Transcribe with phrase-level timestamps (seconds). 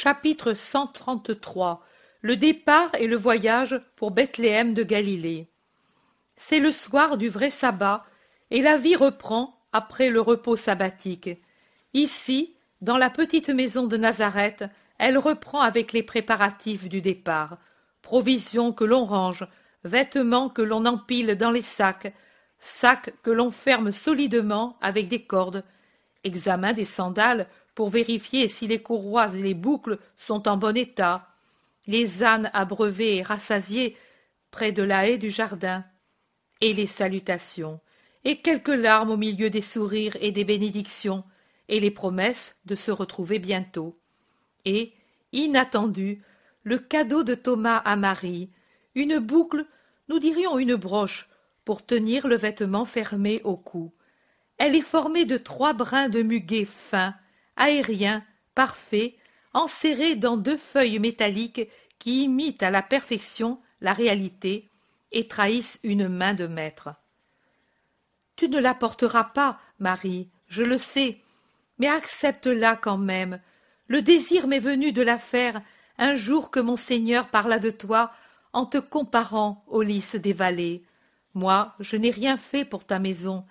[0.00, 1.84] Chapitre 133
[2.20, 5.48] Le départ et le voyage pour Bethléem de Galilée.
[6.36, 8.04] C'est le soir du vrai sabbat,
[8.52, 11.30] et la vie reprend après le repos sabbatique.
[11.94, 14.66] Ici, dans la petite maison de Nazareth,
[15.00, 17.58] elle reprend avec les préparatifs du départ.
[18.00, 19.48] Provisions que l'on range,
[19.82, 22.14] vêtements que l'on empile dans les sacs,
[22.60, 25.64] sacs que l'on ferme solidement avec des cordes,
[26.22, 31.28] examen des sandales pour vérifier si les courroies et les boucles sont en bon état,
[31.86, 33.96] les ânes abreuvés et rassasiés
[34.50, 35.84] près de la haie du jardin,
[36.60, 37.78] et les salutations,
[38.24, 41.22] et quelques larmes au milieu des sourires et des bénédictions,
[41.68, 43.96] et les promesses de se retrouver bientôt.
[44.64, 44.92] Et,
[45.30, 46.24] inattendu,
[46.64, 48.50] le cadeau de Thomas à Marie,
[48.96, 49.64] une boucle,
[50.08, 51.28] nous dirions une broche,
[51.64, 53.92] pour tenir le vêtement fermé au cou.
[54.56, 57.14] Elle est formée de trois brins de muguet fins,
[57.58, 59.14] aériens, parfaits,
[59.52, 61.68] enserrés dans deux feuilles métalliques
[61.98, 64.70] qui imitent à la perfection la réalité
[65.12, 66.90] et trahissent une main de maître.
[68.36, 71.20] Tu ne la porteras pas, Marie, je le sais,
[71.78, 73.40] mais accepte-la quand même.
[73.88, 75.60] Le désir m'est venu de la faire
[75.98, 78.12] un jour que mon Seigneur parla de toi
[78.52, 80.84] en te comparant aux lys des vallées.
[81.34, 83.44] Moi, je n'ai rien fait pour ta maison,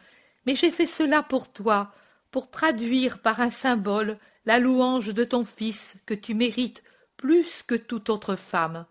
[0.45, 1.91] mais j'ai fait cela pour toi,
[2.37, 6.83] pour traduire par un symbole la louange de ton Fils que tu mérites
[7.17, 8.85] plus que toute autre femme.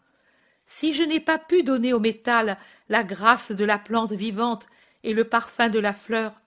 [0.67, 4.67] Si je n'ai pas pu donner au métal la grâce de la plante vivante
[5.05, 6.41] et le parfum de la fleur,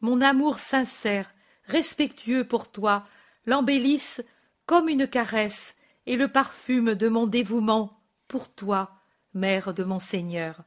[0.00, 1.32] mon amour sincère,
[1.66, 3.06] respectueux pour toi,
[3.46, 4.20] l'embellisse
[4.66, 8.90] comme une caresse et le parfume de mon dévouement pour toi,
[9.32, 10.64] mère de mon Seigneur.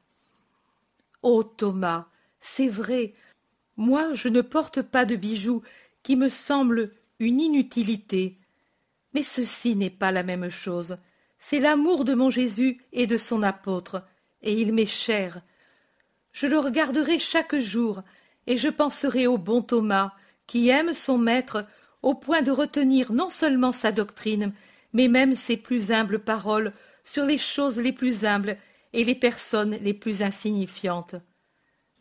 [1.21, 2.07] Ô Thomas,
[2.39, 3.13] c'est vrai,
[3.77, 5.61] moi je ne porte pas de bijoux
[6.03, 8.37] qui me semblent une inutilité.
[9.13, 10.97] Mais ceci n'est pas la même chose.
[11.37, 14.03] C'est l'amour de mon Jésus et de son apôtre,
[14.41, 15.41] et il m'est cher.
[16.31, 18.03] Je le regarderai chaque jour,
[18.47, 20.11] et je penserai au bon Thomas,
[20.47, 21.65] qui aime son maître
[22.01, 24.53] au point de retenir non seulement sa doctrine,
[24.93, 26.71] mais même ses plus humbles paroles
[27.03, 28.57] sur les choses les plus humbles
[28.93, 31.15] et les personnes les plus insignifiantes.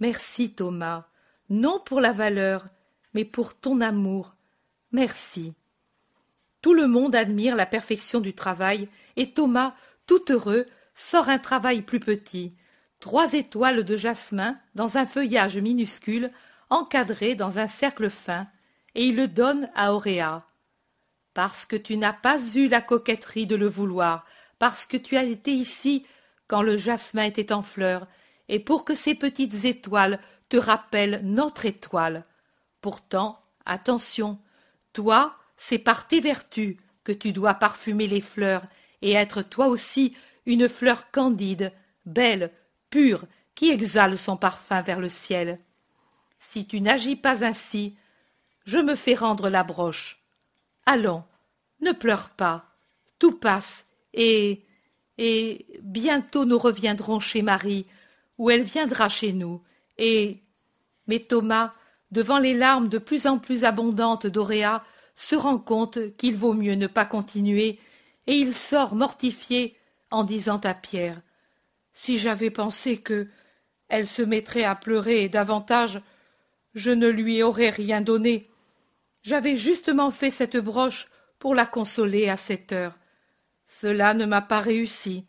[0.00, 1.06] Merci, Thomas,
[1.50, 2.66] non pour la valeur,
[3.14, 4.34] mais pour ton amour.
[4.92, 5.54] Merci.
[6.62, 9.74] Tout le monde admire la perfection du travail, et Thomas,
[10.06, 12.56] tout heureux, sort un travail plus petit.
[13.00, 16.30] Trois étoiles de jasmin dans un feuillage minuscule,
[16.70, 18.46] encadré dans un cercle fin,
[18.94, 20.46] et il le donne à Auréa.
[21.34, 24.24] Parce que tu n'as pas eu la coquetterie de le vouloir,
[24.58, 26.06] parce que tu as été ici
[26.46, 28.06] quand le jasmin était en fleurs,
[28.48, 32.24] et pour que ces petites étoiles te rappellent notre étoile.
[32.80, 34.38] Pourtant, attention,
[34.92, 38.64] toi, c'est par tes vertus que tu dois parfumer les fleurs
[39.02, 40.16] et être toi aussi
[40.46, 41.72] une fleur candide,
[42.06, 42.52] belle,
[42.90, 45.58] pure, qui exhale son parfum vers le ciel.
[46.38, 47.96] Si tu n'agis pas ainsi,
[48.64, 50.22] je me fais rendre la broche.
[50.86, 51.24] Allons,
[51.80, 52.64] ne pleure pas,
[53.18, 54.64] tout passe, et
[55.18, 57.86] et bientôt nous reviendrons chez Marie,
[58.38, 59.62] ou elle viendra chez nous,
[59.98, 60.40] et
[61.06, 61.72] mais Thomas,
[62.10, 64.84] devant les larmes de plus en plus abondantes d'Auréa,
[65.16, 67.78] se rend compte qu'il vaut mieux ne pas continuer,
[68.26, 69.76] et il sort mortifié
[70.10, 71.20] en disant à Pierre
[71.92, 73.28] Si j'avais pensé que
[73.88, 76.00] elle se mettrait à pleurer davantage,
[76.74, 78.50] je ne lui aurais rien donné.
[79.22, 82.94] J'avais justement fait cette broche pour la consoler à cette heure.
[83.66, 85.26] Cela ne m'a pas réussi.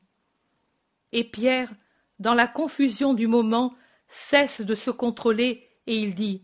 [1.12, 1.72] Et Pierre,
[2.20, 3.75] dans la confusion du moment,
[4.16, 6.42] cesse de se contrôler et il dit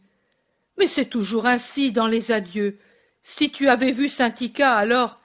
[0.78, 2.78] Mais c'est toujours ainsi dans les adieux.
[3.24, 5.20] Si tu avais vu Saint-Ica, alors.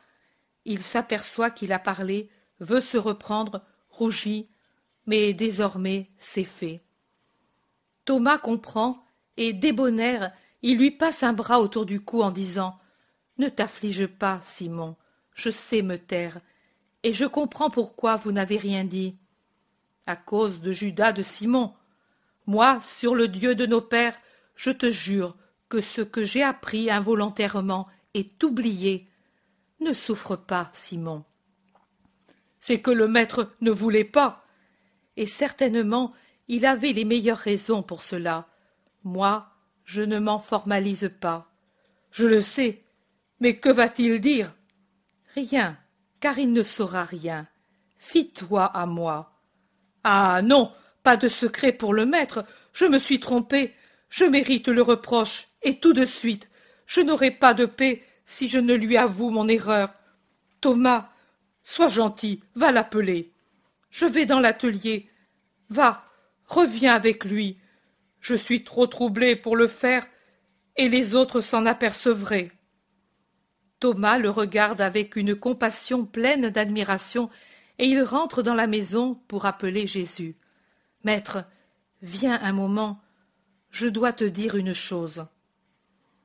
[0.64, 4.48] Il s'aperçoit qu'il a parlé, veut se reprendre, rougit,
[5.06, 6.82] mais désormais c'est fait.
[8.04, 9.04] Thomas comprend,
[9.36, 12.78] et débonnaire, il lui passe un bras autour du cou en disant
[13.38, 14.96] Ne t'afflige pas, Simon,
[15.34, 16.40] je sais me taire,
[17.02, 19.16] et je comprends pourquoi vous n'avez rien dit.
[20.06, 21.72] À cause de Judas de Simon.
[22.46, 24.16] Moi, sur le Dieu de nos pères,
[24.54, 25.36] je te jure
[25.68, 29.08] que ce que j'ai appris involontairement est oublié.
[29.80, 31.24] Ne souffre pas, Simon.
[32.60, 34.44] C'est que le maître ne voulait pas.
[35.16, 36.12] Et certainement
[36.48, 38.46] il avait les meilleures raisons pour cela.
[39.02, 39.48] Moi,
[39.84, 41.50] je ne m'en formalise pas.
[42.10, 42.84] Je le sais.
[43.40, 44.54] Mais que va-t-il dire?
[45.34, 45.76] Rien
[46.20, 47.46] car il ne saura rien.
[47.98, 49.32] Fie-toi à moi.
[50.04, 50.72] Ah non,
[51.06, 52.44] pas de secret pour le maître.
[52.72, 53.72] Je me suis trompé.
[54.08, 56.50] Je mérite le reproche, et tout de suite.
[56.84, 59.94] Je n'aurai pas de paix si je ne lui avoue mon erreur.
[60.60, 61.08] Thomas,
[61.62, 63.30] sois gentil, va l'appeler.
[63.88, 65.08] Je vais dans l'atelier.
[65.68, 66.04] Va,
[66.44, 67.60] reviens avec lui.
[68.18, 70.04] Je suis trop troublé pour le faire,
[70.76, 72.50] et les autres s'en apercevraient.
[73.78, 77.30] Thomas le regarde avec une compassion pleine d'admiration,
[77.78, 80.36] et il rentre dans la maison pour appeler Jésus.
[81.06, 81.44] Maître,
[82.02, 83.00] viens un moment,
[83.70, 85.28] je dois te dire une chose.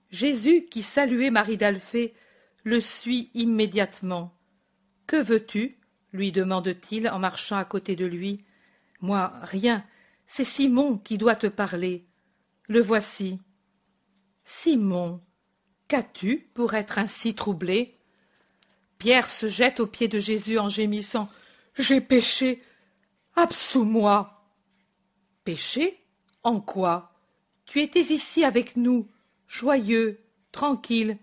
[0.10, 2.16] Jésus, qui saluait Marie d'Alphée,
[2.64, 4.36] le suit immédiatement.
[5.06, 5.78] Que veux-tu?
[6.14, 8.44] lui demande-t-il en marchant à côté de lui.
[9.02, 9.86] Moi, rien.
[10.26, 12.08] C'est Simon qui doit te parler.
[12.68, 13.40] Le voici.
[14.44, 15.22] Simon,
[15.90, 18.00] qu'as-tu pour être ainsi troublé?
[18.98, 21.28] Pierre se jette aux pieds de Jésus en gémissant.
[21.76, 22.64] J'ai péché.
[23.36, 24.41] Absous-moi.
[25.44, 26.00] Péché
[26.44, 27.14] En quoi
[27.66, 29.08] Tu étais ici avec nous,
[29.48, 30.20] joyeux,
[30.52, 31.18] tranquille?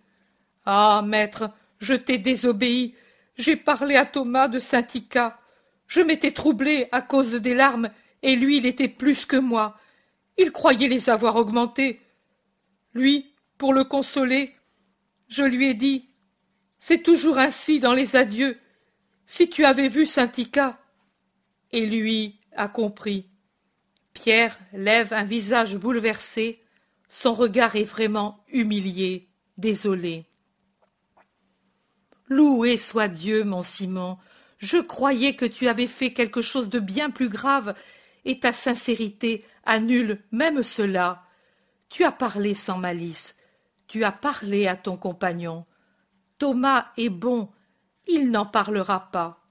[0.66, 2.94] Ah, maître, je t'ai désobéi.
[3.36, 5.38] J'ai parlé à Thomas de Saint-Ica.
[5.86, 7.90] Je m'étais troublé à cause des larmes,
[8.22, 9.78] et lui, il était plus que moi.
[10.36, 12.00] Il croyait les avoir augmentées.
[12.94, 14.54] Lui, pour le consoler,
[15.28, 16.10] je lui ai dit
[16.78, 18.58] C'est toujours ainsi dans les adieux.
[19.26, 20.78] Si tu avais vu Saint-Ica.
[21.70, 23.28] Et lui a compris.
[24.18, 26.60] Pierre lève un visage bouleversé,
[27.08, 29.28] son regard est vraiment humilié,
[29.58, 30.26] désolé.
[32.26, 34.18] Loué soit Dieu, mon Simon.
[34.58, 37.76] Je croyais que tu avais fait quelque chose de bien plus grave,
[38.24, 41.22] et ta sincérité annule même cela.
[41.88, 43.36] Tu as parlé sans malice.
[43.86, 45.64] Tu as parlé à ton compagnon.
[46.38, 47.50] Thomas est bon,
[48.08, 49.46] il n'en parlera pas.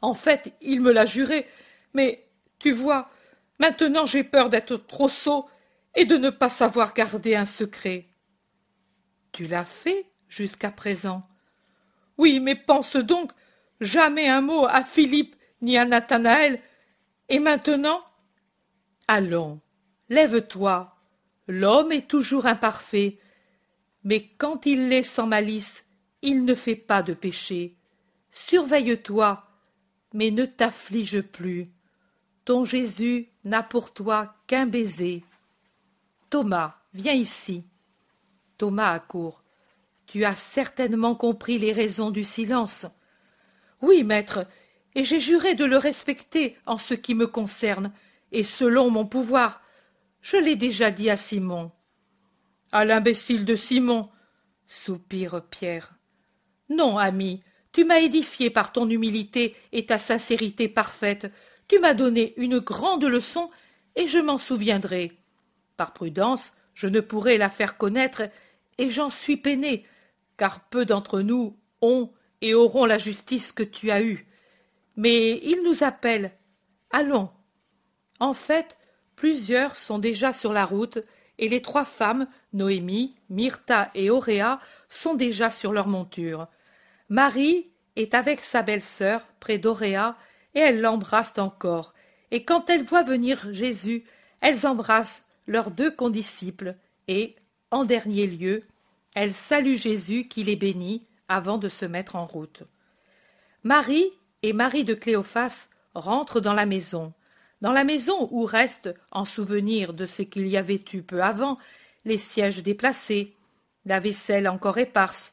[0.00, 1.48] En fait, il me l'a juré,
[1.92, 2.24] mais
[2.60, 3.10] tu vois,
[3.58, 5.48] maintenant j'ai peur d'être trop sot
[5.94, 8.06] et de ne pas savoir garder un secret.
[9.32, 11.26] Tu l'as fait jusqu'à présent.
[12.18, 13.32] Oui, mais pense donc
[13.80, 16.60] jamais un mot à Philippe ni à Nathanaël.
[17.28, 18.02] Et maintenant
[19.08, 19.60] Allons,
[20.08, 20.94] lève-toi.
[21.48, 23.18] L'homme est toujours imparfait,
[24.04, 25.88] mais quand il l'est sans malice,
[26.22, 27.76] il ne fait pas de péché.
[28.30, 29.44] Surveille-toi,
[30.14, 31.70] mais ne t'afflige plus.
[32.44, 35.22] Ton Jésus n'a pour toi qu'un baiser.
[36.30, 37.64] Thomas, viens ici.
[38.58, 39.42] Thomas accourt.
[40.06, 42.86] Tu as certainement compris les raisons du silence.
[43.80, 44.46] Oui, maître,
[44.94, 47.92] et j'ai juré de le respecter en ce qui me concerne,
[48.30, 49.62] et selon mon pouvoir.
[50.20, 51.72] Je l'ai déjà dit à Simon.
[52.72, 54.08] À l'imbécile de Simon,
[54.66, 55.94] soupire Pierre.
[56.68, 57.42] Non, ami,
[57.72, 61.30] tu m'as édifié par ton humilité et ta sincérité parfaite.
[61.72, 63.48] Tu m'as donné une grande leçon,
[63.96, 65.12] et je m'en souviendrai.
[65.78, 68.24] Par prudence, je ne pourrai la faire connaître,
[68.76, 69.86] et j'en suis peiné,
[70.36, 74.26] car peu d'entre nous ont et auront la justice que tu as eue.
[74.96, 76.32] Mais il nous appelle.
[76.90, 77.30] Allons.
[78.20, 78.76] En fait,
[79.16, 80.98] plusieurs sont déjà sur la route,
[81.38, 84.60] et les trois femmes, Noémie, Myrtha et Auréa,
[84.90, 86.48] sont déjà sur leur monture.
[87.08, 90.18] Marie est avec sa belle-sœur près d'Auréa,
[90.54, 91.94] et elles l'embrassent encore.
[92.30, 94.04] Et quand elles voient venir Jésus,
[94.40, 96.76] elles embrassent leurs deux condisciples,
[97.08, 97.36] et,
[97.70, 98.62] en dernier lieu,
[99.14, 102.62] elle salue Jésus qui les bénit avant de se mettre en route.
[103.64, 104.10] Marie
[104.42, 107.12] et Marie de Cléophas rentrent dans la maison,
[107.60, 111.58] dans la maison où restent, en souvenir de ce qu'il y avait eu peu avant,
[112.04, 113.36] les sièges déplacés,
[113.84, 115.32] la vaisselle encore éparse,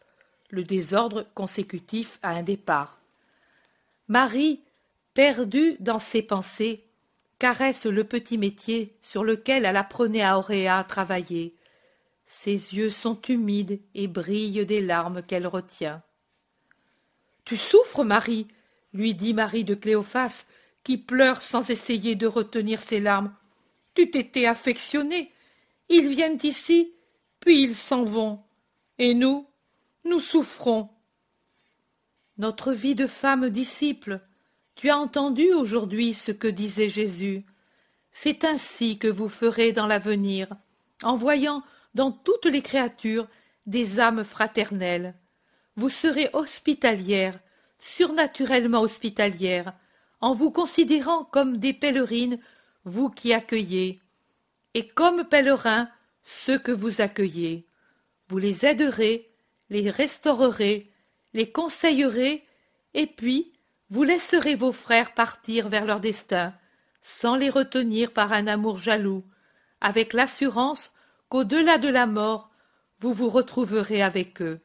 [0.49, 2.99] le désordre consécutif à un départ.
[4.07, 4.61] Marie,
[5.13, 6.85] perdue dans ses pensées,
[7.39, 11.55] caresse le petit métier sur lequel elle apprenait à Auréa à travailler,
[12.31, 16.03] ses yeux sont humides et brillent des larmes qu'elle retient.
[17.43, 18.47] Tu souffres, Marie,
[18.93, 20.45] lui dit Marie de Cléophas,
[20.83, 23.33] qui pleure sans essayer de retenir ses larmes.
[23.95, 25.31] Tu t'étais affectionnée.
[25.89, 26.93] Ils viennent ici,
[27.39, 28.43] puis ils s'en vont.
[28.99, 29.47] Et nous,
[30.05, 30.87] nous souffrons.
[32.37, 34.21] Notre vie de femme disciple,
[34.79, 37.43] tu as entendu aujourd'hui ce que disait Jésus.
[38.13, 40.47] C'est ainsi que vous ferez dans l'avenir,
[41.03, 41.63] en voyant
[41.95, 43.27] dans toutes les créatures
[43.65, 45.15] des âmes fraternelles.
[45.75, 47.37] Vous serez hospitalières,
[47.77, 49.73] surnaturellement hospitalières,
[50.21, 52.39] en vous considérant comme des pèlerines,
[52.85, 53.99] vous qui accueillez,
[54.75, 55.89] et comme pèlerins
[56.23, 57.67] ceux que vous accueillez.
[58.29, 59.29] Vous les aiderez,
[59.69, 60.89] les restaurerez,
[61.33, 62.45] les conseillerez,
[62.93, 63.51] et puis
[63.89, 66.53] vous laisserez vos frères partir vers leur destin,
[67.01, 69.23] sans les retenir par un amour jaloux,
[69.81, 70.93] avec l'assurance
[71.29, 72.49] qu'au-delà de la mort,
[72.99, 74.59] vous vous retrouverez avec eux.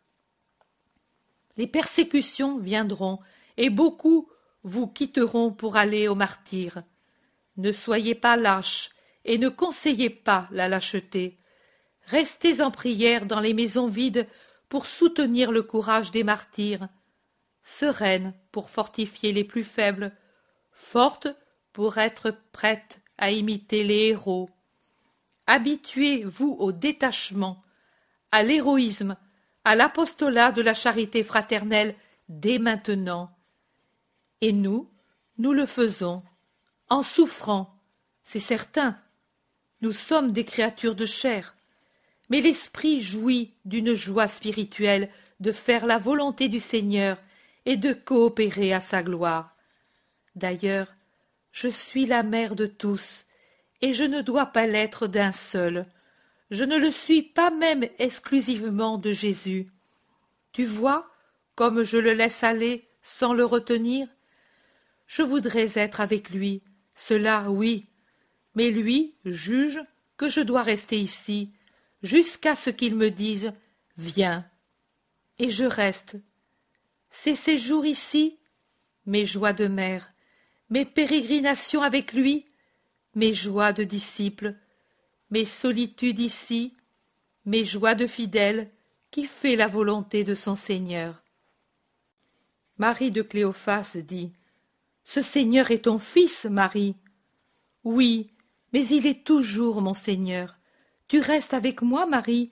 [1.56, 3.20] Les persécutions viendront,
[3.56, 4.28] et beaucoup
[4.64, 6.82] vous quitteront pour aller au martyr.
[7.56, 8.90] Ne soyez pas lâches,
[9.24, 11.38] et ne conseillez pas la lâcheté.
[12.06, 14.26] Restez en prière dans les maisons vides
[14.68, 16.88] pour soutenir le courage des martyrs,
[17.64, 20.12] sereine pour fortifier les plus faibles,
[20.70, 21.28] forte
[21.72, 24.50] pour être prête à imiter les héros.
[25.46, 27.62] Habituez-vous au détachement,
[28.30, 29.16] à l'héroïsme,
[29.64, 31.94] à l'apostolat de la charité fraternelle
[32.28, 33.30] dès maintenant.
[34.40, 34.90] Et nous,
[35.38, 36.22] nous le faisons,
[36.88, 37.80] en souffrant,
[38.22, 38.98] c'est certain.
[39.80, 41.56] Nous sommes des créatures de chair,
[42.30, 47.18] mais l'esprit jouit d'une joie spirituelle de faire la volonté du Seigneur
[47.66, 49.56] et de coopérer à sa gloire.
[50.34, 50.88] D'ailleurs,
[51.52, 53.26] je suis la mère de tous,
[53.80, 55.86] et je ne dois pas l'être d'un seul.
[56.50, 59.70] Je ne le suis pas même exclusivement de Jésus.
[60.52, 61.10] Tu vois
[61.54, 64.08] comme je le laisse aller sans le retenir
[65.06, 66.62] Je voudrais être avec lui,
[66.94, 67.86] cela oui,
[68.54, 69.80] mais lui juge
[70.16, 71.52] que je dois rester ici,
[72.02, 73.52] jusqu'à ce qu'il me dise
[73.96, 74.44] Viens.
[75.38, 76.16] Et je reste.
[77.16, 78.40] Ces séjours ici,
[79.06, 80.12] mes joies de mère,
[80.68, 82.44] mes pérégrinations avec lui,
[83.14, 84.56] mes joies de disciple,
[85.30, 86.74] mes solitudes ici,
[87.46, 88.68] mes joies de fidèle,
[89.12, 91.22] qui fait la volonté de son Seigneur.
[92.78, 94.32] Marie de Cléophas dit
[95.04, 96.96] Ce Seigneur est ton fils, Marie.
[97.84, 98.32] Oui,
[98.72, 100.58] mais il est toujours mon Seigneur.
[101.06, 102.50] Tu restes avec moi, Marie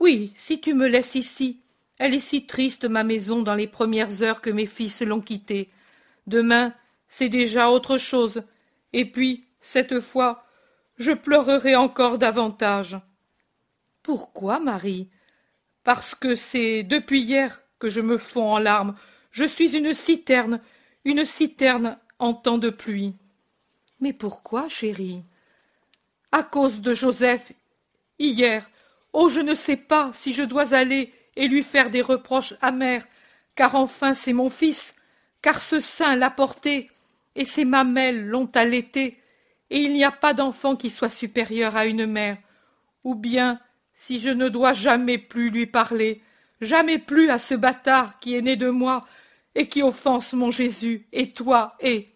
[0.00, 1.60] Oui, si tu me laisses ici.
[1.98, 5.70] Elle est si triste, ma maison, dans les premières heures que mes fils l'ont quittée.
[6.26, 6.74] Demain,
[7.08, 8.42] c'est déjà autre chose.
[8.92, 10.44] Et puis, cette fois,
[10.98, 12.98] je pleurerai encore davantage.
[14.02, 15.08] Pourquoi, Marie?
[15.84, 18.94] Parce que c'est depuis hier que je me fonds en larmes.
[19.30, 20.60] Je suis une citerne,
[21.04, 23.14] une citerne en temps de pluie.
[24.00, 25.22] Mais pourquoi, chérie?
[26.32, 27.52] À cause de Joseph.
[28.18, 28.68] Hier.
[29.12, 33.06] Oh, je ne sais pas si je dois aller et lui faire des reproches amers,
[33.54, 34.94] car enfin c'est mon fils,
[35.42, 36.90] car ce sein l'a porté,
[37.34, 39.18] et ses mamelles l'ont allaité,
[39.70, 42.38] et il n'y a pas d'enfant qui soit supérieur à une mère.
[43.04, 43.60] Ou bien,
[43.94, 46.22] si je ne dois jamais plus lui parler,
[46.60, 49.06] jamais plus à ce bâtard qui est né de moi,
[49.54, 52.12] et qui offense mon Jésus, et toi, et.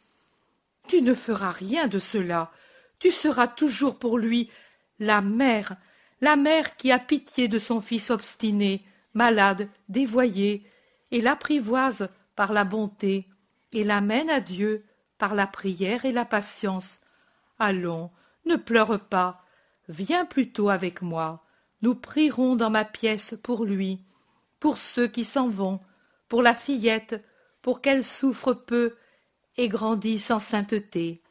[0.89, 2.51] Tu ne feras rien de cela.
[2.99, 4.51] Tu seras toujours pour lui
[4.99, 5.77] la mère,
[6.21, 10.65] la mère qui a pitié de son fils obstiné, malade, dévoyé,
[11.11, 13.29] et l'apprivoise par la bonté,
[13.73, 14.85] et l'amène à Dieu
[15.19, 17.01] par la prière et la patience.
[17.59, 18.11] Allons,
[18.47, 19.45] ne pleure pas,
[19.89, 21.45] viens plutôt avec moi,
[21.83, 24.01] nous prierons dans ma pièce pour lui,
[24.59, 25.81] pour ceux qui s'en vont,
[26.29, 27.25] pour la fillette,
[27.63, 28.97] pour qu'elle souffre peu
[29.57, 31.23] et grandisse en sainteté.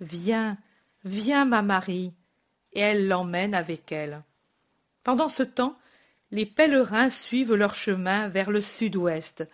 [0.00, 0.58] Viens,
[1.04, 2.14] viens, ma Marie,
[2.72, 4.22] et elle l'emmène avec elle.
[5.02, 5.76] Pendant ce temps,
[6.30, 9.46] les pèlerins suivent leur chemin vers le sud-ouest.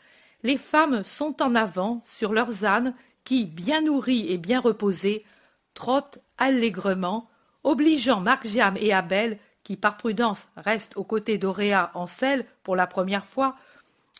[0.42, 5.24] Les femmes sont en avant sur leurs ânes qui, bien nourris et bien reposés,
[5.72, 7.28] trottent allègrement,
[7.62, 12.86] obligeant Margiam et Abel, qui par prudence restent aux côtés d'Auréa en selle pour la
[12.86, 13.56] première fois,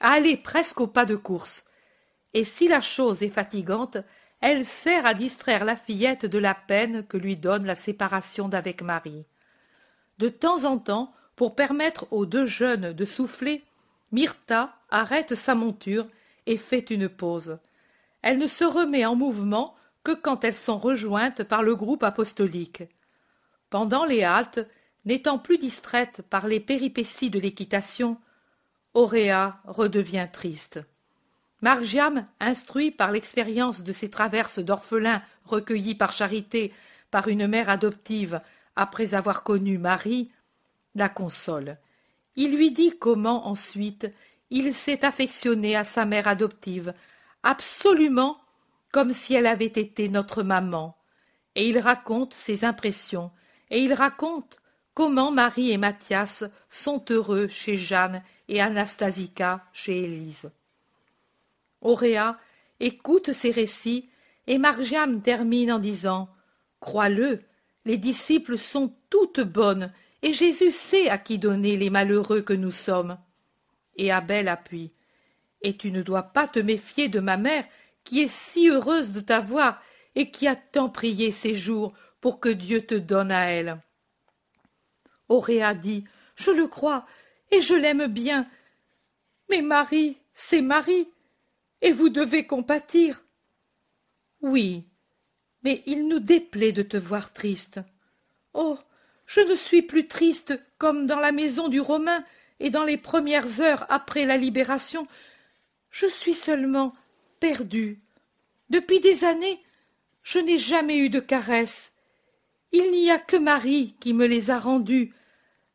[0.01, 1.65] à aller presque au pas de course.
[2.33, 3.99] Et si la chose est fatigante,
[4.41, 8.83] elle sert à distraire la fillette de la peine que lui donne la séparation d'avec
[8.83, 9.25] Marie.
[10.19, 13.65] De temps en temps, pour permettre aux deux jeunes de souffler,
[14.13, 16.07] Myrtha arrête sa monture
[16.47, 17.59] et fait une pause.
[18.23, 19.75] Elle ne se remet en mouvement
[20.05, 22.85] que quand elles sont rejointes par le groupe apostolique.
[23.71, 24.67] Pendant les haltes,
[25.05, 28.19] n'étant plus distraite par les péripéties de l'équitation,
[28.93, 30.81] Auréa redevient triste.
[31.61, 36.73] Margiam, instruit par l'expérience de ces traverses d'orphelins recueillis par charité
[37.11, 38.41] par une mère adoptive
[38.77, 40.31] après avoir connu Marie,
[40.95, 41.79] la console.
[42.37, 44.11] Il lui dit comment ensuite
[44.51, 46.95] il s'est affectionné à sa mère adoptive,
[47.43, 48.39] absolument
[48.93, 50.97] comme si elle avait été notre maman.
[51.57, 53.31] Et il raconte ses impressions,
[53.71, 54.59] et il raconte
[54.95, 60.51] comment Marie et Mathias sont heureux chez Jeanne et Anastasica chez Élise.
[61.81, 62.39] Auréa
[62.81, 64.09] écoute ces récits,
[64.47, 66.29] et Margiam termine en disant
[66.81, 67.43] Crois-le,
[67.85, 69.93] les disciples sont toutes bonnes
[70.25, 73.19] et Jésus sait à qui donner les malheureux que nous sommes.
[73.97, 74.91] Et Abel appuie.
[75.61, 77.67] Et tu ne dois pas te méfier de ma mère,
[78.05, 79.83] qui est si heureuse de t'avoir
[80.15, 83.79] et qui a tant prié ces jours pour que Dieu te donne à elle.
[85.29, 86.05] Auréa dit
[86.37, 87.05] Je le crois,
[87.51, 88.49] et je l'aime bien.
[89.51, 91.07] Mais Marie, c'est Marie,
[91.83, 93.23] et vous devez compatir.
[94.41, 94.89] Oui,
[95.65, 97.81] mais il nous déplaît de te voir triste.
[98.55, 98.79] Oh.
[99.27, 102.25] Je ne suis plus triste comme dans la maison du Romain
[102.61, 105.07] et dans les premières heures après la libération.
[105.91, 106.95] Je suis seulement
[107.41, 108.01] perdue.
[108.71, 109.63] Depuis des années,
[110.23, 111.93] je n'ai jamais eu de caresses.
[112.73, 115.13] Il n'y a que Marie qui me les a rendues,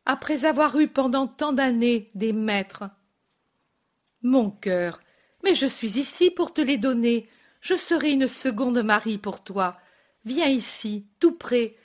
[0.06, 2.84] après avoir eu pendant tant d'années des maîtres.
[4.22, 5.00] Mon cœur,
[5.44, 7.30] mais je suis ici pour te les donner.
[7.62, 9.78] Je serai une seconde Marie pour toi.
[10.26, 11.76] Viens ici, tout près.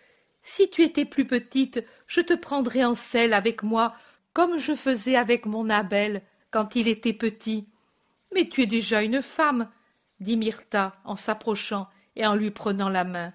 [0.46, 3.94] Si tu étais plus petite, je te prendrais en selle avec moi,
[4.34, 7.66] comme je faisais avec mon Abel quand il était petit.
[8.34, 9.70] Mais tu es déjà une femme,
[10.20, 13.32] dit Myrtha en s'approchant et en lui prenant la main.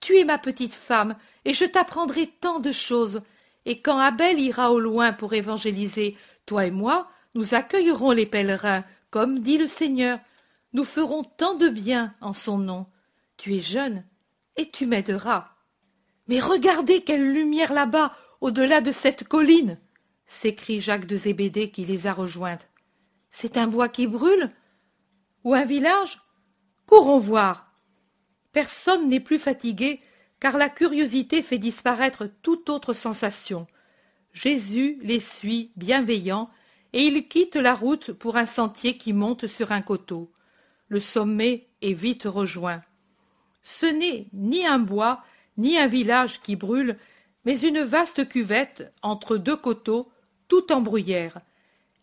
[0.00, 1.16] Tu es ma petite femme,
[1.46, 3.22] et je t'apprendrai tant de choses.
[3.64, 8.84] Et quand Abel ira au loin pour évangéliser, toi et moi, nous accueillerons les pèlerins,
[9.10, 10.18] comme dit le Seigneur.
[10.74, 12.86] Nous ferons tant de bien en son nom.
[13.38, 14.04] Tu es jeune,
[14.56, 15.51] et tu m'aideras.
[16.28, 19.78] Mais regardez quelle lumière là-bas, au-delà de cette colline
[20.26, 22.68] s'écrie Jacques de Zébédée qui les a rejointes.
[23.30, 24.50] C'est un bois qui brûle
[25.44, 26.22] Ou un village?
[26.86, 27.72] Courons voir.
[28.52, 30.00] Personne n'est plus fatigué,
[30.40, 33.66] car la curiosité fait disparaître toute autre sensation.
[34.32, 36.50] Jésus les suit bienveillant,
[36.92, 40.30] et ils quittent la route pour un sentier qui monte sur un coteau.
[40.88, 42.82] Le sommet est vite rejoint.
[43.62, 45.22] Ce n'est ni un bois,
[45.56, 46.96] ni un village qui brûle,
[47.44, 50.10] mais une vaste cuvette entre deux coteaux,
[50.48, 51.40] tout en bruyère.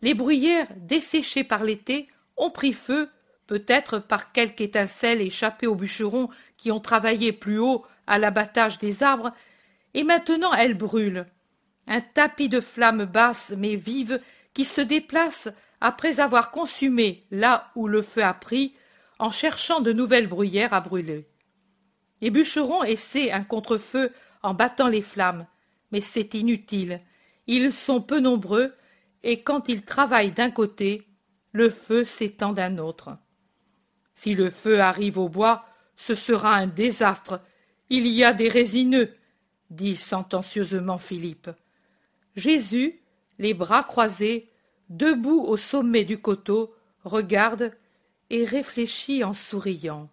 [0.02, 3.08] Les bruyères, desséchées par l'été, ont pris feu,
[3.46, 9.02] peut-être par quelque étincelle échappée aux bûcherons qui ont travaillé plus haut à l'abattage des
[9.02, 9.32] arbres,
[9.94, 11.26] et maintenant elles brûlent.
[11.86, 14.20] Un tapis de flammes basses mais vives
[14.54, 15.48] qui se déplace
[15.80, 18.74] après avoir consumé là où le feu a pris,
[19.18, 21.26] en cherchant de nouvelles bruyères à brûler.
[22.20, 25.46] Les bûcherons essaient un contre-feu en battant les flammes,
[25.90, 27.00] mais c'est inutile.
[27.46, 28.74] Ils sont peu nombreux,
[29.22, 31.06] et quand ils travaillent d'un côté,
[31.52, 33.16] le feu s'étend d'un autre.
[34.12, 35.64] Si le feu arrive au bois,
[35.96, 37.40] ce sera un désastre.
[37.88, 39.14] Il y a des résineux,
[39.70, 41.50] dit sentencieusement Philippe.
[42.36, 43.00] Jésus,
[43.38, 44.50] les bras croisés,
[44.88, 47.72] debout au sommet du coteau, regarde
[48.28, 50.08] et réfléchit en souriant.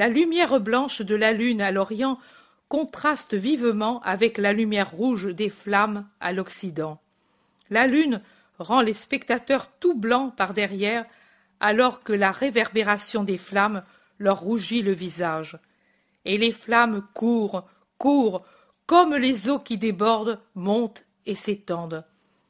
[0.00, 2.18] La lumière blanche de la lune à l'Orient
[2.68, 6.98] contraste vivement avec la lumière rouge des flammes à l'Occident.
[7.68, 8.22] La lune
[8.58, 11.04] rend les spectateurs tout blancs par derrière,
[11.60, 13.82] alors que la réverbération des flammes
[14.18, 15.58] leur rougit le visage.
[16.24, 18.42] Et les flammes courent, courent,
[18.86, 22.06] comme les eaux qui débordent, montent et s'étendent.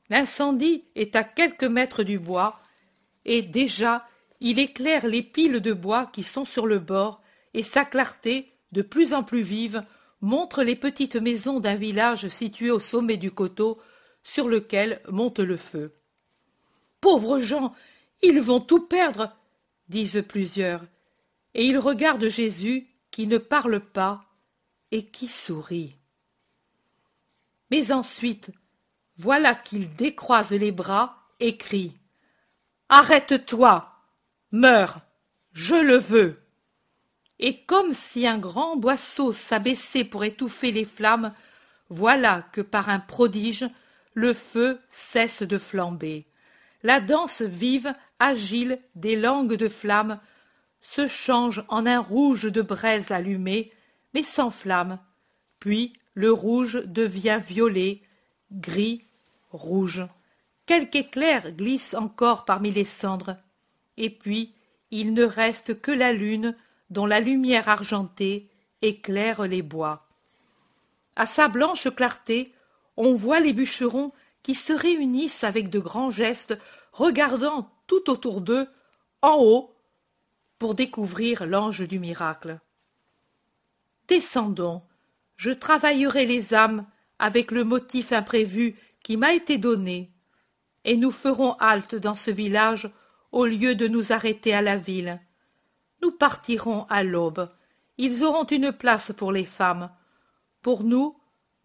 [0.09, 2.61] L'incendie est à quelques mètres du bois,
[3.25, 4.07] et déjà
[4.39, 7.20] il éclaire les piles de bois qui sont sur le bord
[7.55, 9.85] et sa clarté, de plus en plus vive,
[10.21, 13.81] montre les petites maisons d'un village situé au sommet du coteau
[14.23, 15.93] sur lequel monte le feu.
[17.01, 17.75] Pauvres gens,
[18.23, 19.35] ils vont tout perdre,
[19.89, 20.85] disent plusieurs,
[21.55, 24.25] et ils regardent Jésus qui ne parle pas
[24.93, 25.97] et qui sourit.
[27.71, 28.51] Mais ensuite,
[29.17, 31.97] voilà qu'il décroise les bras et crie
[32.89, 33.93] Arrête-toi
[34.53, 35.01] Meurs
[35.53, 36.41] Je le veux
[37.41, 41.33] et comme si un grand boisseau s'abaissait pour étouffer les flammes,
[41.89, 43.69] voilà que par un prodige
[44.13, 46.27] le feu cesse de flamber.
[46.83, 50.21] La danse vive, agile des langues de flammes
[50.83, 53.73] se change en un rouge de braise allumée,
[54.13, 54.99] mais sans flamme.
[55.59, 58.03] Puis le rouge devient violet,
[58.53, 59.05] gris,
[59.51, 60.07] rouge.
[60.67, 63.37] Quelque éclair glisse encore parmi les cendres.
[63.97, 64.55] Et puis
[64.91, 66.55] il ne reste que la lune
[66.91, 68.51] dont la lumière argentée
[68.83, 70.07] éclaire les bois.
[71.17, 72.53] À sa blanche clarté,
[72.97, 76.59] on voit les bûcherons qui se réunissent avec de grands gestes,
[76.93, 78.69] regardant tout autour d'eux,
[79.23, 79.75] en haut,
[80.59, 82.59] pour découvrir l'ange du miracle.
[84.09, 84.83] Descendons,
[85.37, 86.87] je travaillerai les âmes
[87.19, 90.11] avec le motif imprévu qui m'a été donné,
[90.85, 92.91] et nous ferons halte dans ce village
[93.33, 95.21] au lieu de nous arrêter à la ville.
[96.03, 97.51] Nous partirons à l'aube.
[97.99, 99.91] Ils auront une place pour les femmes.
[100.63, 101.19] Pour nous,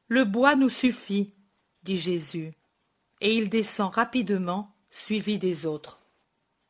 [0.07, 1.33] le bois nous suffit,
[1.83, 2.51] dit Jésus.
[3.21, 5.99] Et il descend rapidement, suivi des autres.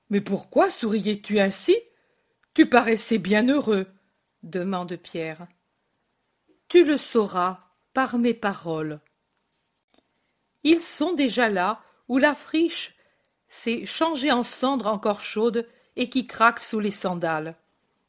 [0.10, 1.76] Mais pourquoi souriais-tu ainsi?
[2.54, 3.88] Tu paraissais bien heureux,
[4.44, 5.48] demande Pierre.
[6.68, 7.60] Tu le sauras
[7.94, 9.00] par mes paroles.
[10.64, 12.96] Ils sont déjà là où la friche
[13.48, 17.56] c'est changé en cendre encore chaude et qui craque sous les sandales.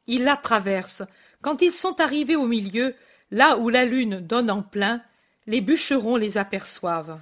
[0.06, 1.04] Ils la traversent.
[1.42, 2.94] Quand ils sont arrivés au milieu,
[3.30, 5.02] là où la lune donne en plein,
[5.46, 7.20] les bûcherons les aperçoivent.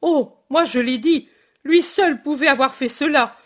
[0.00, 0.36] Oh.
[0.52, 1.30] Moi je l'ai dit.
[1.64, 3.36] Lui seul pouvait avoir fait cela.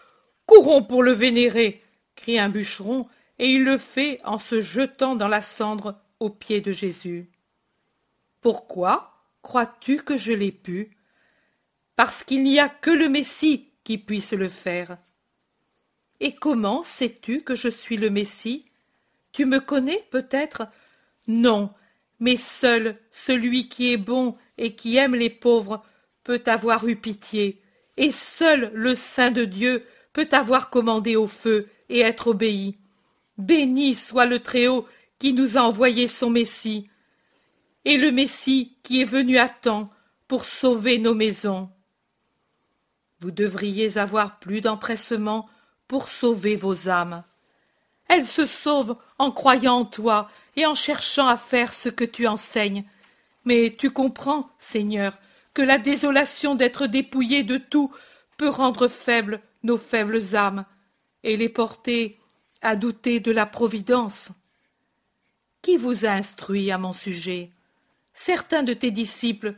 [0.44, 1.84] Courons pour le vénérer.
[2.16, 6.60] crie un bûcheron, et il le fait en se jetant dans la cendre aux pieds
[6.60, 7.30] de Jésus.
[8.40, 10.96] Pourquoi crois-tu que je l'ai pu?
[11.94, 14.98] Parce qu'il n'y a que le Messie qui puisse le faire.
[16.20, 18.66] Et comment sais-tu que je suis le Messie?
[19.32, 20.66] Tu me connais peut-être?
[21.26, 21.70] Non,
[22.20, 25.84] mais seul celui qui est bon et qui aime les pauvres
[26.24, 27.60] peut avoir eu pitié,
[27.96, 32.78] et seul le Saint de Dieu peut avoir commandé au feu et être obéi.
[33.38, 34.86] Béni soit le Très-Haut
[35.18, 36.88] qui nous a envoyé son Messie,
[37.84, 39.90] et le Messie qui est venu à temps
[40.26, 41.70] pour sauver nos maisons.
[43.20, 45.48] Vous devriez avoir plus d'empressement
[45.88, 47.22] pour sauver vos âmes.
[48.08, 52.26] Elles se sauvent en croyant en toi et en cherchant à faire ce que tu
[52.26, 52.84] enseignes.
[53.44, 55.18] Mais tu comprends, Seigneur,
[55.54, 57.92] que la désolation d'être dépouillé de tout
[58.36, 60.64] peut rendre faibles nos faibles âmes
[61.24, 62.18] et les porter
[62.62, 64.30] à douter de la providence.
[65.62, 67.50] Qui vous a instruit à mon sujet?
[68.12, 69.54] Certains de tes disciples.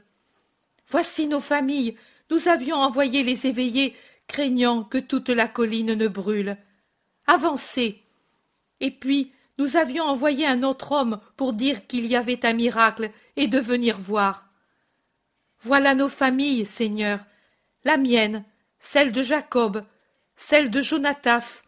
[0.88, 1.96] Voici nos familles.
[2.30, 3.94] Nous avions envoyé les éveillés
[4.28, 6.56] craignant que toute la colline ne brûle.
[7.26, 8.02] Avancez.
[8.80, 13.10] Et puis nous avions envoyé un autre homme pour dire qu'il y avait un miracle
[13.36, 14.46] et de venir voir.
[15.62, 17.24] Voilà nos familles, Seigneur,
[17.84, 18.44] la mienne,
[18.78, 19.84] celle de Jacob,
[20.36, 21.64] celle de Jonatas,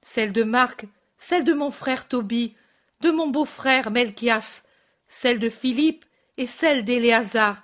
[0.00, 0.86] celle de Marc,
[1.18, 2.54] celle de mon frère Tobie,
[3.00, 4.64] de mon beau-frère Melchias,
[5.08, 6.04] celle de Philippe
[6.36, 7.62] et celle d'Éléazar,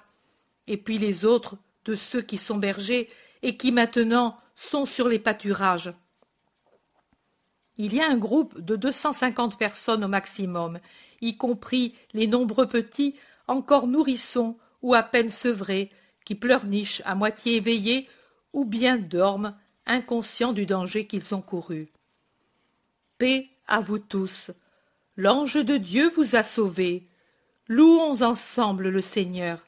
[0.66, 3.08] et puis les autres de ceux qui sont bergers
[3.42, 5.92] et qui maintenant sont sur les pâturages.
[7.76, 10.80] Il y a un groupe de deux cent cinquante personnes au maximum,
[11.20, 13.14] y compris les nombreux petits
[13.46, 15.90] encore nourrissons ou à peine sevrés,
[16.24, 18.08] qui pleurnichent à moitié éveillés
[18.52, 21.88] ou bien dorment, inconscients du danger qu'ils ont couru.
[23.16, 24.50] Paix à vous tous.
[25.16, 27.08] L'ange de Dieu vous a sauvés.
[27.66, 29.60] Louons ensemble le Seigneur.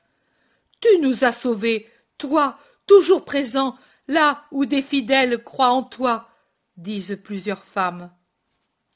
[0.80, 2.58] Tu nous as sauvés, toi,
[2.90, 3.76] toujours présent,
[4.08, 6.28] là où des fidèles croient en toi,
[6.76, 8.10] disent plusieurs femmes.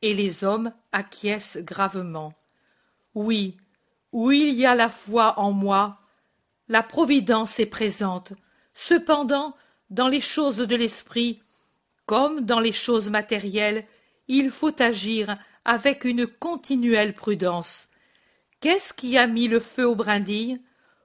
[0.03, 2.35] Et les hommes acquiescent gravement.
[3.15, 3.57] Oui,
[4.11, 6.01] où il y a la foi en moi,
[6.67, 8.33] la providence est présente.
[8.75, 9.55] Cependant,
[9.91, 11.41] dans les choses de l'esprit,
[12.05, 13.85] comme dans les choses matérielles,
[14.27, 17.91] il faut agir avec une continuelle prudence.
[18.59, 20.61] Qu'est-ce qui a mis le feu aux brindilles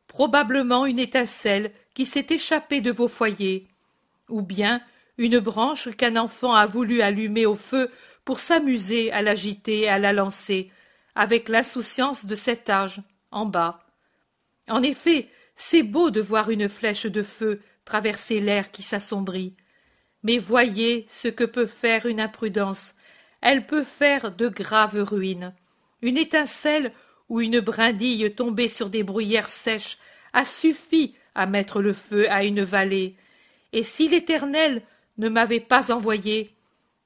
[0.10, 3.69] Probablement une étincelle qui s'est échappée de vos foyers
[4.28, 4.82] ou bien
[5.17, 7.89] une branche qu'un enfant a voulu allumer au feu
[8.26, 10.72] pour s'amuser à l'agiter et à la lancer,
[11.15, 13.86] avec l'insouciance de cet âge, en bas.
[14.69, 19.56] En effet, c'est beau de voir une flèche de feu traverser l'air qui s'assombrit.
[20.24, 22.93] Mais voyez ce que peut faire une imprudence.
[23.41, 25.54] Elle peut faire de graves ruines.
[26.02, 26.93] Une étincelle
[27.30, 29.98] ou une brindille tombée sur des bruyères sèches
[30.34, 33.15] a suffi à mettre le feu à une vallée,
[33.72, 34.82] et si l'Éternel
[35.18, 36.52] ne m'avait pas envoyé,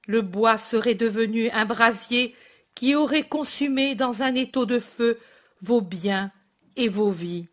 [0.08, 2.36] le bois serait devenu un brasier
[2.76, 5.20] qui aurait consumé dans un étau de feu
[5.62, 6.32] vos biens
[6.76, 7.48] et vos vies.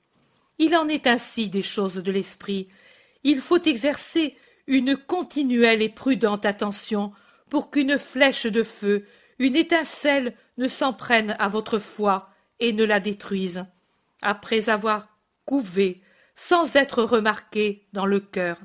[0.59, 2.69] Il en est ainsi des choses de l'esprit.
[3.25, 7.13] Il faut exercer une continuelle et prudente attention
[7.49, 9.07] pour qu'une flèche de feu,
[9.39, 12.30] une étincelle ne s'en prenne à votre foi
[12.61, 13.65] et ne la détruise,
[14.23, 15.09] après avoir
[15.45, 16.01] couvé,
[16.35, 18.59] sans être remarqué dans le cœur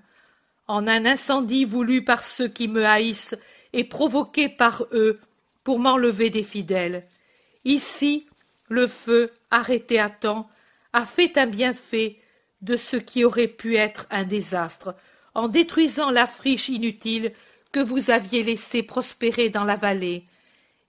[0.67, 3.35] en un incendie voulu par ceux qui me haïssent
[3.73, 5.19] et provoqué par eux
[5.63, 7.05] pour m'enlever des fidèles.
[7.65, 8.27] Ici,
[8.69, 10.49] le feu, arrêté à temps,
[10.93, 12.17] a fait un bienfait
[12.61, 14.95] de ce qui aurait pu être un désastre,
[15.33, 17.31] en détruisant la friche inutile
[17.71, 20.25] que vous aviez laissée prospérer dans la vallée,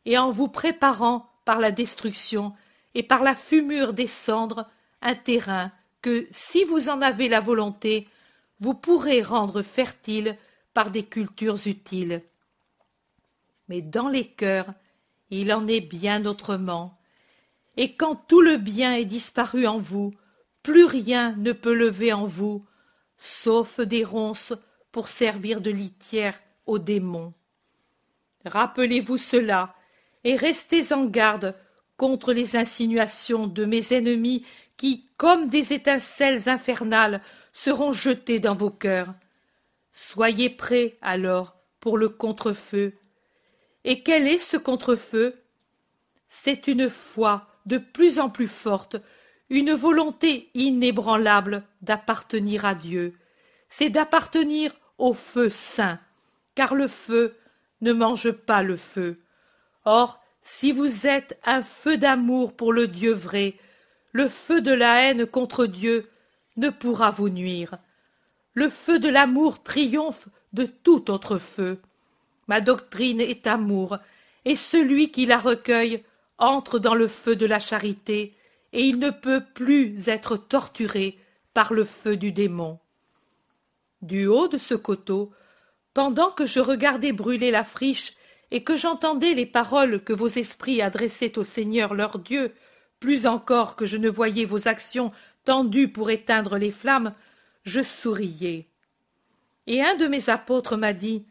[0.04, 2.52] et en vous préparant par la destruction
[2.96, 4.66] et par la fumure des cendres
[5.02, 8.08] un terrain que, si vous en avez la volonté,
[8.58, 10.34] vous pourrez rendre fertile
[10.72, 12.22] par des cultures utiles.
[13.68, 14.72] Mais dans les cœurs,
[15.28, 16.98] il en est bien autrement.
[17.76, 20.14] Et quand tout le bien est disparu en vous,
[20.62, 22.64] plus rien ne peut lever en vous,
[23.18, 24.54] sauf des ronces
[24.90, 27.34] pour servir de litière aux démons.
[28.46, 29.74] Rappelez-vous cela,
[30.24, 31.54] et restez en garde
[31.96, 34.44] contre les insinuations de mes ennemis
[34.76, 39.14] qui, comme des étincelles infernales, seront jetés dans vos cœurs.
[39.92, 42.94] Soyez prêts alors pour le contre-feu.
[43.84, 45.40] Et quel est ce contre-feu?
[46.28, 48.96] C'est une foi de plus en plus forte,
[49.48, 53.14] une volonté inébranlable d'appartenir à Dieu.
[53.68, 55.98] C'est d'appartenir au feu saint,
[56.54, 57.36] car le feu
[57.80, 59.20] ne mange pas le feu.
[59.84, 63.56] Or, si vous êtes un feu d'amour pour le Dieu vrai,
[64.12, 66.08] le feu de la haine contre Dieu
[66.56, 67.78] ne pourra vous nuire.
[68.54, 71.80] Le feu de l'amour triomphe de tout autre feu.
[72.46, 73.98] Ma doctrine est amour,
[74.44, 76.04] et celui qui la recueille
[76.38, 78.36] entre dans le feu de la charité,
[78.72, 81.18] et il ne peut plus être torturé
[81.54, 82.78] par le feu du démon.
[84.00, 85.32] Du haut de ce coteau,
[85.92, 88.12] pendant que je regardais brûler la friche
[88.50, 92.54] et que j'entendais les paroles que vos esprits adressaient au Seigneur leur Dieu,
[93.00, 95.12] plus encore que je ne voyais vos actions
[95.44, 97.14] tendues pour éteindre les flammes,
[97.64, 98.68] je souriais.
[99.66, 101.26] Et un de mes apôtres m'a dit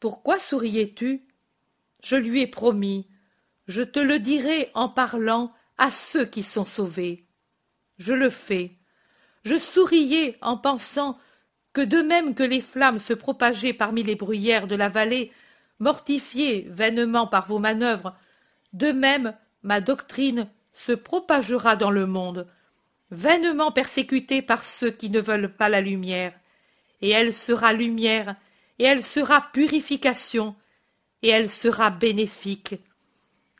[0.00, 1.22] Pourquoi souriais-tu?
[2.02, 3.06] Je lui ai promis
[3.68, 7.24] Je te le dirai en parlant à ceux qui sont sauvés.
[7.98, 8.72] Je le fais.
[9.44, 11.18] Je souriais en pensant
[11.72, 15.32] que de même que les flammes se propageaient parmi les bruyères de la vallée,
[15.82, 18.14] mortifiées vainement par vos manœuvres,
[18.72, 22.46] de même ma doctrine se propagera dans le monde,
[23.10, 26.32] vainement persécutée par ceux qui ne veulent pas la lumière,
[27.00, 28.36] et elle sera lumière,
[28.78, 30.54] et elle sera purification,
[31.22, 32.76] et elle sera bénéfique.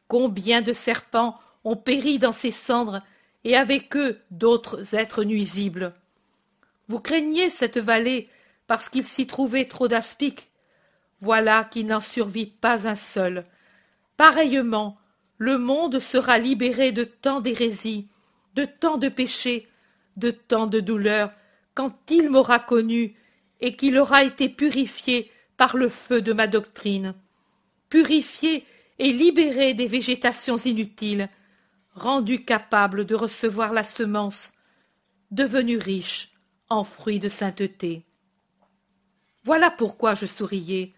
[0.06, 3.02] Combien de serpents ont péri dans ces cendres,
[3.42, 5.92] et avec eux d'autres êtres nuisibles?
[6.86, 8.28] Vous craignez cette vallée
[8.68, 10.51] parce qu'il s'y trouvait trop d'aspics.
[11.22, 13.46] Voilà qui n'en survit pas un seul.
[14.16, 14.98] Pareillement,
[15.38, 18.08] le monde sera libéré de tant d'hérésies,
[18.56, 19.68] de tant de péchés,
[20.16, 21.32] de tant de douleurs,
[21.74, 23.14] quand il m'aura connu
[23.60, 27.14] et qu'il aura été purifié par le feu de ma doctrine,
[27.88, 28.66] purifié
[28.98, 31.28] et libéré des végétations inutiles,
[31.94, 34.52] rendu capable de recevoir la semence,
[35.30, 36.32] devenu riche
[36.68, 38.02] en fruits de sainteté.
[39.44, 40.94] Voilà pourquoi je souriais.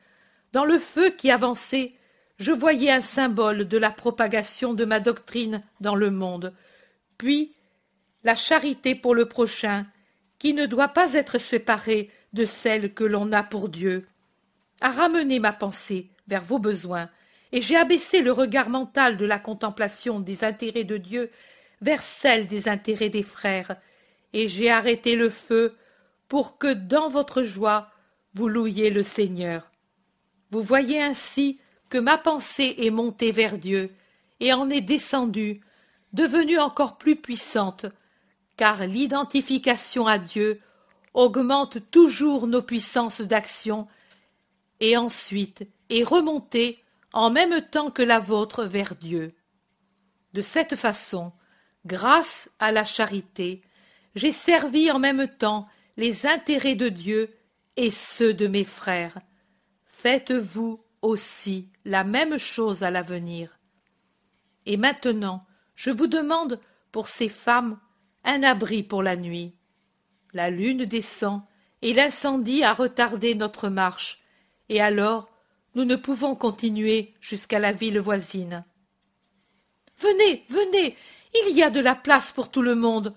[0.54, 1.94] Dans le feu qui avançait,
[2.38, 6.54] je voyais un symbole de la propagation de ma doctrine dans le monde,
[7.18, 7.56] puis
[8.22, 9.84] la charité pour le prochain,
[10.38, 14.06] qui ne doit pas être séparée de celle que l'on a pour Dieu,
[14.80, 17.10] a ramené ma pensée vers vos besoins,
[17.50, 21.32] et j'ai abaissé le regard mental de la contemplation des intérêts de Dieu
[21.80, 23.74] vers celle des intérêts des frères,
[24.32, 25.74] et j'ai arrêté le feu
[26.28, 27.90] pour que dans votre joie
[28.34, 29.73] vous louiez le Seigneur.
[30.54, 31.58] Vous voyez ainsi
[31.90, 33.92] que ma pensée est montée vers Dieu
[34.38, 35.60] et en est descendue,
[36.12, 37.86] devenue encore plus puissante,
[38.56, 40.60] car l'identification à Dieu
[41.12, 43.88] augmente toujours nos puissances d'action,
[44.78, 49.34] et ensuite est remontée en même temps que la vôtre vers Dieu.
[50.34, 51.32] De cette façon,
[51.84, 53.60] grâce à la charité,
[54.14, 57.36] j'ai servi en même temps les intérêts de Dieu
[57.76, 59.18] et ceux de mes frères.
[60.04, 63.58] Faites-vous aussi la même chose à l'avenir.
[64.66, 65.40] Et maintenant,
[65.76, 66.60] je vous demande
[66.92, 67.80] pour ces femmes
[68.22, 69.54] un abri pour la nuit.
[70.34, 71.40] La lune descend
[71.80, 74.20] et l'incendie a retardé notre marche,
[74.68, 75.30] et alors
[75.74, 78.62] nous ne pouvons continuer jusqu'à la ville voisine.
[79.96, 80.98] Venez, venez,
[81.46, 83.14] il y a de la place pour tout le monde.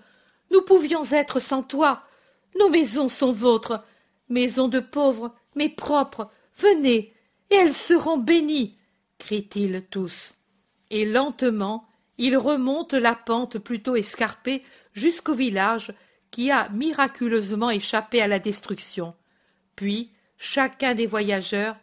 [0.50, 2.02] Nous pouvions être sans toi.
[2.58, 3.84] Nos maisons sont vôtres,
[4.30, 6.30] maisons de pauvres, mais propres.
[6.58, 7.14] Venez,
[7.50, 8.76] et elles seront bénies,
[9.18, 10.34] crient-ils tous.
[10.90, 11.86] Et lentement,
[12.18, 15.94] ils remontent la pente plutôt escarpée jusqu'au village
[16.30, 19.14] qui a miraculeusement échappé à la destruction.
[19.76, 21.76] Puis, chacun des voyageurs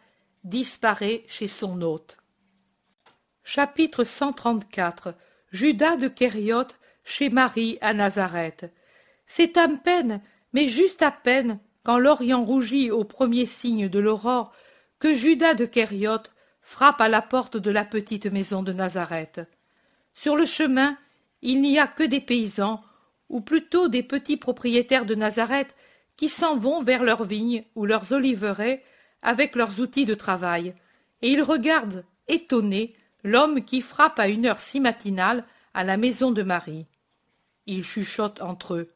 [0.44, 2.18] disparaît chez son hôte.
[3.42, 5.14] Chapitre 134
[5.52, 8.70] Judas de Kériote chez Marie à Nazareth.
[9.24, 10.20] C'est à peine,
[10.52, 14.52] mais juste à peine, quand l'Orient rougit au premier signe de l'aurore,
[14.98, 16.32] que Judas de Kériote
[16.62, 19.40] frappe à la porte de la petite maison de Nazareth.
[20.14, 20.96] Sur le chemin,
[21.42, 22.82] il n'y a que des paysans,
[23.28, 25.74] ou plutôt des petits propriétaires de Nazareth,
[26.16, 28.82] qui s'en vont vers leurs vignes ou leurs oliveraies
[29.22, 30.74] avec leurs outils de travail,
[31.22, 36.30] et ils regardent, étonnés, l'homme qui frappe à une heure si matinale à la maison
[36.30, 36.86] de Marie.
[37.66, 38.92] Ils chuchotent entre eux.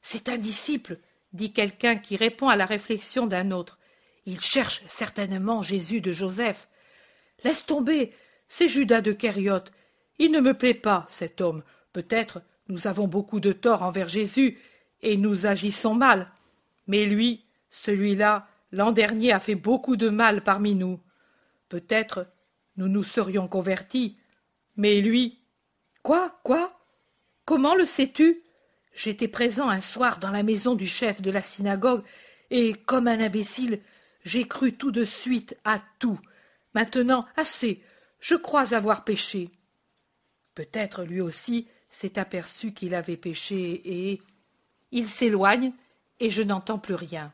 [0.00, 0.98] C'est un disciple,
[1.32, 3.78] dit quelqu'un qui répond à la réflexion d'un autre.
[4.24, 6.68] Il cherche certainement Jésus de Joseph.
[7.44, 8.12] Laisse tomber,
[8.48, 9.72] c'est Judas de Kériote.
[10.18, 11.62] Il ne me plaît pas, cet homme.
[11.92, 14.58] Peut-être nous avons beaucoup de tort envers Jésus,
[15.02, 16.30] et nous agissons mal.
[16.86, 21.00] Mais lui, celui-là, l'an dernier a fait beaucoup de mal parmi nous.
[21.68, 22.26] Peut-être
[22.76, 24.16] nous nous serions convertis,
[24.76, 25.40] mais lui.
[26.02, 26.80] Quoi, quoi?
[27.44, 28.42] Comment le sais-tu?
[28.94, 32.04] J'étais présent un soir dans la maison du chef de la synagogue,
[32.50, 33.80] et, comme un imbécile,
[34.24, 36.18] j'ai cru tout de suite à tout.
[36.74, 37.82] Maintenant, assez,
[38.20, 39.50] je crois avoir péché.
[40.54, 44.20] Peut-être lui aussi s'est aperçu qu'il avait péché, et
[44.90, 45.72] il s'éloigne,
[46.20, 47.32] et je n'entends plus rien.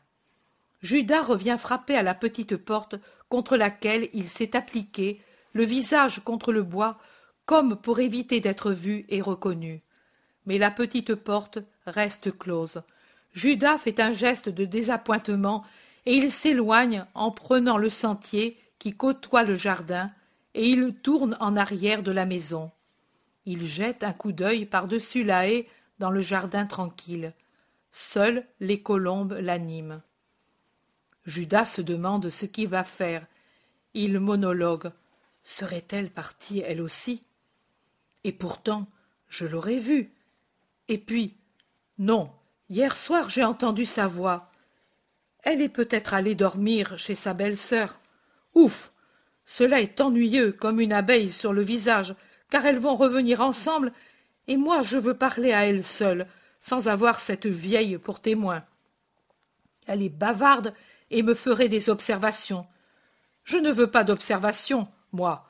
[0.81, 2.97] Judas revient frapper à la petite porte
[3.29, 5.21] contre laquelle il s'est appliqué,
[5.53, 6.99] le visage contre le bois,
[7.47, 9.83] comme pour éviter d'être vu et reconnu
[10.49, 12.83] mais la petite porte reste close.
[13.35, 15.63] Judas fait un geste de désappointement
[16.09, 20.07] et il s'éloigne en prenant le sentier qui côtoie le jardin
[20.55, 22.71] et il tourne en arrière de la maison.
[23.45, 25.69] Il jette un coup d'œil par-dessus la haie
[25.99, 27.35] dans le jardin tranquille.
[27.91, 30.01] Seules les colombes l'animent.
[31.27, 33.27] Judas se demande ce qu'il va faire.
[33.93, 34.91] Il monologue.
[35.45, 37.23] Serait-elle partie elle aussi?
[38.25, 38.87] Et pourtant,
[39.29, 40.11] je l'aurais vue.
[40.89, 41.37] Et puis,
[41.99, 42.31] non,
[42.71, 44.48] hier soir j'ai entendu sa voix.
[45.43, 47.99] Elle est peut-être allée dormir chez sa belle-sœur.
[48.55, 48.93] Ouf
[49.47, 52.15] Cela est ennuyeux comme une abeille sur le visage,
[52.51, 53.93] car elles vont revenir ensemble,
[54.47, 56.27] et moi je veux parler à elle seule,
[56.61, 58.65] sans avoir cette vieille pour témoin.
[59.87, 60.75] Elle est bavarde
[61.11, 62.67] et me ferait des observations.
[63.45, 65.49] Je ne veux pas d'observations, moi.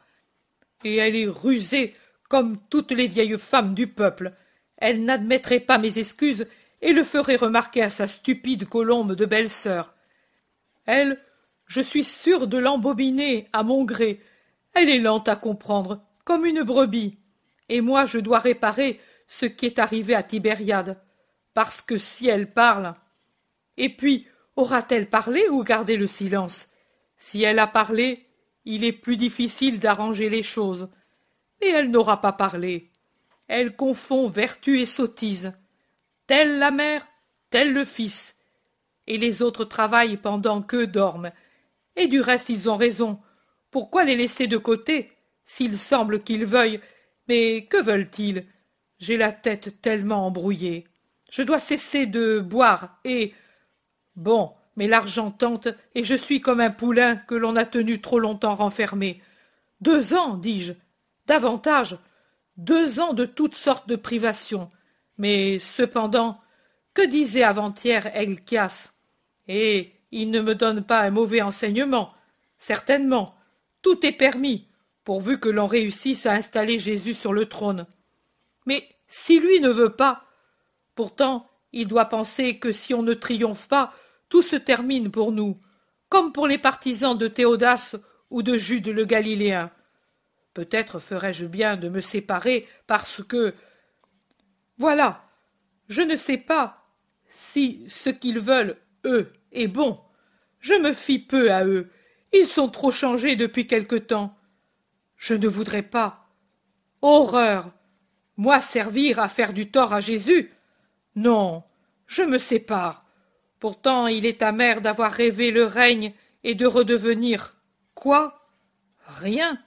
[0.84, 1.96] Et elle est rusée
[2.28, 4.32] comme toutes les vieilles femmes du peuple
[4.78, 6.46] elle n'admettrait pas mes excuses
[6.80, 9.94] et le ferait remarquer à sa stupide colombe de belle-sœur.
[10.86, 11.20] Elle,
[11.66, 14.20] je suis sûr de l'embobiner à mon gré.
[14.74, 17.18] Elle est lente à comprendre, comme une brebis.
[17.68, 20.98] Et moi je dois réparer ce qui est arrivé à Tibériade.
[21.52, 22.94] Parce que si elle parle.
[23.76, 26.68] Et puis, aura-t-elle parlé ou gardé le silence?
[27.16, 28.26] Si elle a parlé,
[28.64, 30.88] il est plus difficile d'arranger les choses.
[31.60, 32.90] Mais elle n'aura pas parlé
[33.48, 35.54] elle confond vertu et sottise.
[36.28, 37.08] Telle la mère,
[37.48, 38.36] tel le fils.
[39.06, 41.32] Et les autres travaillent pendant qu'eux dorment.
[41.96, 43.18] Et du reste ils ont raison.
[43.70, 45.10] Pourquoi les laisser de côté,
[45.46, 46.80] s'il semble qu'ils veuillent?
[47.28, 48.46] Mais que veulent-ils?
[48.98, 50.86] J'ai la tête tellement embrouillée.
[51.30, 53.32] Je dois cesser de boire et.
[54.14, 58.18] Bon, mais l'argent tente, et je suis comme un poulain que l'on a tenu trop
[58.18, 59.22] longtemps renfermé.
[59.80, 60.74] Deux ans, dis-je.
[61.26, 61.98] Davantage
[62.58, 64.70] deux ans de toutes sortes de privations.
[65.18, 66.40] Mais cependant,
[66.94, 68.92] que disait avant-hier Elchias
[69.46, 72.14] Eh, il ne me donne pas un mauvais enseignement.
[72.56, 73.34] Certainement,
[73.82, 74.66] tout est permis,
[75.04, 77.86] pourvu que l'on réussisse à installer Jésus sur le trône.
[78.66, 80.24] Mais si lui ne veut pas,
[80.94, 83.92] pourtant, il doit penser que si on ne triomphe pas,
[84.28, 85.56] tout se termine pour nous,
[86.08, 87.96] comme pour les partisans de Théodas
[88.30, 89.70] ou de Jude le Galiléen.
[90.54, 93.54] Peut-être ferais-je bien de me séparer parce que.
[94.78, 95.24] Voilà.
[95.88, 96.84] Je ne sais pas
[97.28, 100.00] si ce qu'ils veulent, eux, est bon.
[100.60, 101.90] Je me fie peu à eux.
[102.32, 104.34] Ils sont trop changés depuis quelque temps.
[105.16, 106.26] Je ne voudrais pas.
[107.02, 107.70] Horreur.
[108.36, 110.52] Moi servir à faire du tort à Jésus?
[111.16, 111.62] Non.
[112.06, 113.04] Je me sépare.
[113.60, 116.12] Pourtant il est amer d'avoir rêvé le règne
[116.44, 117.56] et de redevenir.
[117.94, 118.48] Quoi?
[119.06, 119.58] Rien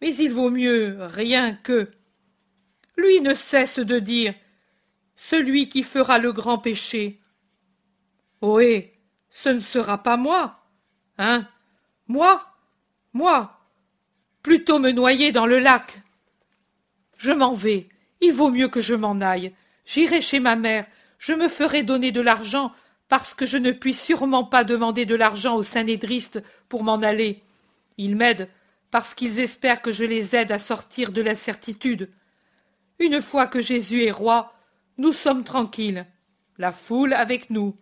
[0.00, 1.90] mais il vaut mieux rien que.
[2.98, 4.34] Lui ne cesse de dire
[5.14, 7.20] Celui qui fera le grand péché.
[8.42, 8.98] Ohé,
[9.30, 10.64] ce ne sera pas moi.
[11.16, 11.48] Hein
[12.08, 12.44] Moi
[13.12, 13.56] Moi
[14.42, 16.02] Plutôt me noyer dans le lac.
[17.16, 17.88] Je m'en vais.
[18.20, 19.54] Il vaut mieux que je m'en aille.
[19.86, 20.84] J'irai chez ma mère.
[21.20, 22.72] Je me ferai donner de l'argent
[23.08, 27.44] parce que je ne puis sûrement pas demander de l'argent aux sanédristes pour m'en aller.
[27.96, 28.48] Ils m'aident
[28.90, 32.10] parce qu'ils espèrent que je les aide à sortir de l'incertitude.
[32.98, 34.52] Une fois que Jésus est roi,
[34.96, 36.06] nous sommes tranquilles,
[36.56, 37.76] la foule avec nous.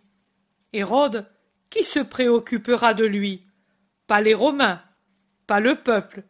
[0.73, 1.25] Hérode,
[1.69, 3.43] qui se préoccupera de lui?
[4.05, 4.81] Pas les Romains,
[5.47, 6.23] pas le peuple.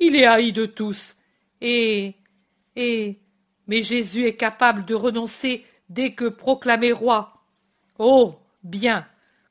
[0.00, 1.16] Il est haï de tous.
[1.60, 2.14] Et.
[2.76, 3.20] et.
[3.68, 7.44] Mais Jésus est capable de renoncer dès que proclamé roi.
[7.98, 8.36] Oh.
[8.62, 9.06] Bien.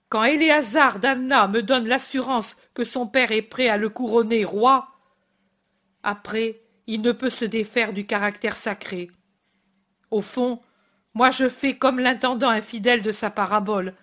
[0.09, 4.87] Quand Éléazar d'Anna me donne l'assurance que son père est prêt à le couronner roi,
[6.03, 9.09] après, il ne peut se défaire du caractère sacré.
[10.09, 10.61] Au fond,
[11.13, 13.93] moi je fais comme l'intendant infidèle de sa parabole.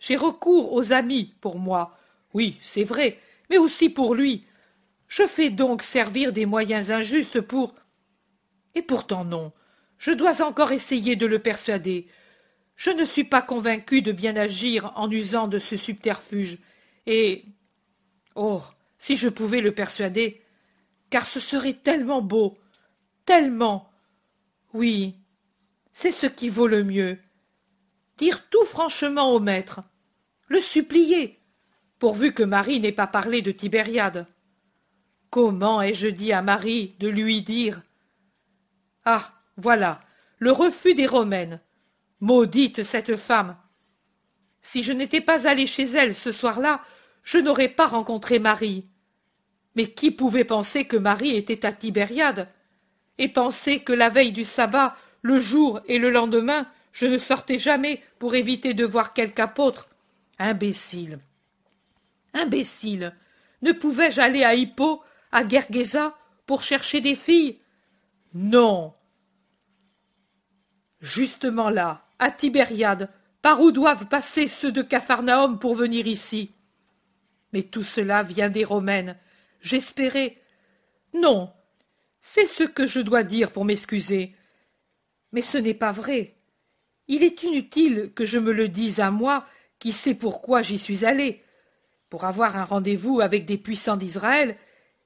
[0.00, 1.96] J'ai recours aux amis pour moi.
[2.34, 3.18] Oui, c'est vrai,
[3.50, 4.46] mais aussi pour lui.
[5.08, 7.74] Je fais donc servir des moyens injustes pour.
[8.74, 9.52] Et pourtant non.
[9.96, 12.06] Je dois encore essayer de le persuader.
[12.76, 16.58] Je ne suis pas convaincu de bien agir en usant de ce subterfuge.
[17.06, 17.44] Et.
[18.36, 18.62] Oh.
[19.00, 20.42] Si je pouvais le persuader.
[21.10, 22.58] Car ce serait tellement beau.
[23.24, 23.90] Tellement.
[24.72, 25.16] Oui.
[25.92, 27.18] C'est ce qui vaut le mieux.
[28.16, 29.80] Dire tout franchement au maître.
[30.48, 31.38] Le supplier.
[31.98, 34.26] Pourvu que Marie n'ait pas parlé de Tibériade.
[35.30, 37.82] Comment ai-je dit à Marie de lui dire?
[39.04, 40.00] Ah, voilà,
[40.38, 41.60] le refus des Romaines.
[42.20, 43.56] Maudite cette femme.
[44.60, 46.82] Si je n'étais pas allé chez elle ce soir-là,
[47.22, 48.88] je n'aurais pas rencontré Marie.
[49.78, 52.48] Mais qui pouvait penser que Marie était à Tibériade
[53.16, 57.58] Et penser que la veille du sabbat, le jour et le lendemain, je ne sortais
[57.58, 59.88] jamais pour éviter de voir quelque apôtre?
[60.40, 61.20] Imbécile
[62.34, 63.14] Imbécile
[63.62, 65.00] Ne pouvais-je aller à Hippo
[65.30, 67.60] à Gergesa pour chercher des filles?
[68.34, 68.92] Non.
[71.00, 73.10] Justement là, à Tibériade,
[73.42, 76.50] par où doivent passer ceux de Capharnaüm pour venir ici?
[77.52, 79.16] Mais tout cela vient des Romaines.
[79.60, 80.38] J'espérais.
[81.14, 81.52] Non.
[82.20, 84.34] C'est ce que je dois dire pour m'excuser.
[85.32, 86.36] Mais ce n'est pas vrai.
[87.06, 89.46] Il est inutile que je me le dise à moi,
[89.78, 91.42] qui sais pourquoi j'y suis allé,
[92.10, 94.56] pour avoir un rendez-vous avec des puissants d'Israël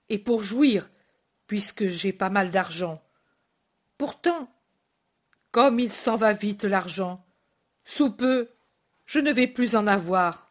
[0.09, 0.91] et pour jouir,
[1.47, 3.03] puisque j'ai pas mal d'argent.
[3.99, 4.53] Pourtant,
[5.53, 7.25] comme il s'en va vite l'argent,
[7.85, 8.51] sous peu,
[9.05, 10.51] je ne vais plus en avoir.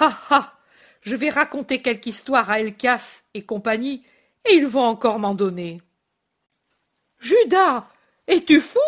[0.00, 0.57] Ha ha
[1.00, 4.04] Je vais raconter quelque histoire à Elcas et compagnie,
[4.44, 5.80] et ils vont encore m'en donner.
[7.18, 7.88] Judas
[8.26, 8.78] Es-tu fou?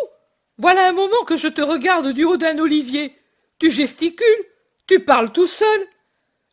[0.59, 3.17] Voilà un moment que je te regarde du haut d'un olivier.
[3.59, 4.45] Tu gesticules,
[4.87, 5.87] tu parles tout seul.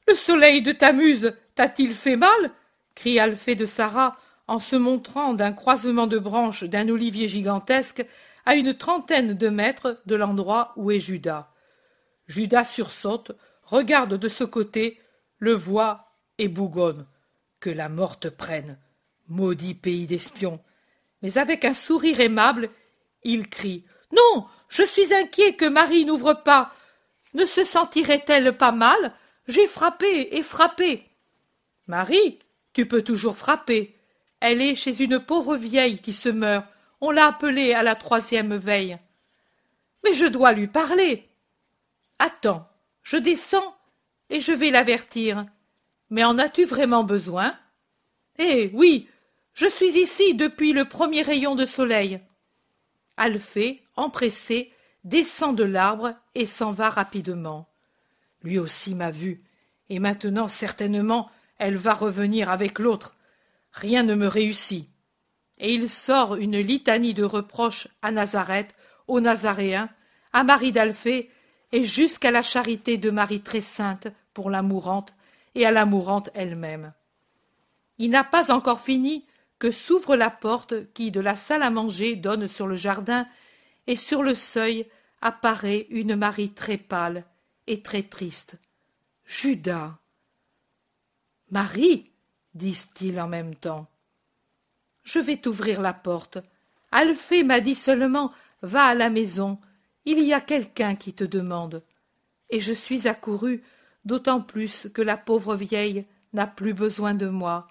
[0.07, 2.51] Le soleil de ta muse t'a-t-il fait mal?
[2.95, 4.15] cria Alphée de Sarah
[4.47, 8.05] en se montrant d'un croisement de branches d'un olivier gigantesque
[8.45, 11.51] à une trentaine de mètres de l'endroit où est Judas.
[12.27, 13.33] Judas sursaute,
[13.63, 15.01] regarde de ce côté,
[15.39, 17.05] le voit et bougonne.
[17.59, 18.77] Que la mort te prenne,
[19.27, 20.61] maudit pays d'espions.
[21.21, 22.69] Mais avec un sourire aimable,
[23.23, 23.83] il crie.
[24.11, 24.47] Non.
[24.69, 26.73] Je suis inquiet que Marie n'ouvre pas.
[27.33, 29.13] Ne se sentirait elle pas mal?
[29.47, 31.09] J'ai frappé et frappé.
[31.87, 32.39] Marie,
[32.73, 33.95] tu peux toujours frapper.
[34.39, 36.65] Elle est chez une pauvre vieille qui se meurt.
[36.99, 38.97] On l'a appelée à la troisième veille.
[40.03, 41.29] Mais je dois lui parler.
[42.19, 42.67] Attends,
[43.03, 43.76] je descends
[44.29, 45.45] et je vais l'avertir.
[46.09, 47.55] Mais en as-tu vraiment besoin?
[48.39, 49.09] Eh oui,
[49.53, 52.19] je suis ici depuis le premier rayon de soleil.
[53.17, 54.71] Alphée, empressé,
[55.03, 57.67] descend de l'arbre et s'en va rapidement.
[58.43, 59.43] Lui aussi m'a vu,
[59.89, 63.15] et maintenant certainement elle va revenir avec l'autre.
[63.71, 64.89] Rien ne me réussit.
[65.59, 68.75] Et il sort une litanie de reproches à Nazareth,
[69.07, 69.89] aux Nazaréens,
[70.33, 71.31] à Marie d'Alphée,
[71.71, 75.13] et jusqu'à la charité de Marie très sainte pour la mourante
[75.55, 76.93] et à la mourante elle-même.
[77.97, 79.25] Il n'a pas encore fini
[79.59, 83.27] que s'ouvre la porte qui, de la salle à manger, donne sur le jardin,
[83.87, 84.85] et sur le seuil
[85.21, 87.25] apparaît une Marie très pâle
[87.65, 88.57] et très triste.
[89.25, 89.97] Judas.
[91.49, 92.11] Marie,
[92.53, 93.87] disent-ils en même temps.
[95.03, 96.37] Je vais t'ouvrir la porte.
[96.91, 99.59] Alphée m'a dit seulement Va à la maison,
[100.07, 101.83] il y a quelqu'un qui te demande.
[102.49, 103.61] Et je suis accouru,
[104.05, 107.67] d'autant plus que la pauvre vieille n'a plus besoin de moi.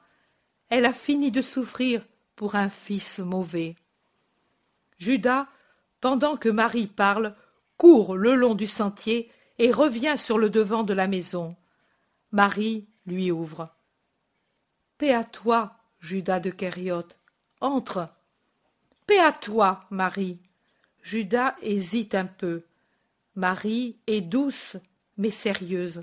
[0.69, 2.05] Elle a fini de souffrir
[2.37, 3.75] pour un fils mauvais.
[4.99, 5.47] Judas,
[6.03, 7.35] pendant que Marie parle,
[7.79, 11.57] court le long du sentier et revient sur le devant de la maison.
[12.33, 13.75] Marie lui ouvre.
[14.99, 17.19] Paix à toi, Judas de Kériote.
[17.63, 18.09] Entre.
[19.07, 20.39] Paix à toi, Marie.
[21.07, 22.65] Judas hésite un peu.
[23.37, 24.77] Marie est douce,
[25.17, 26.03] mais sérieuse.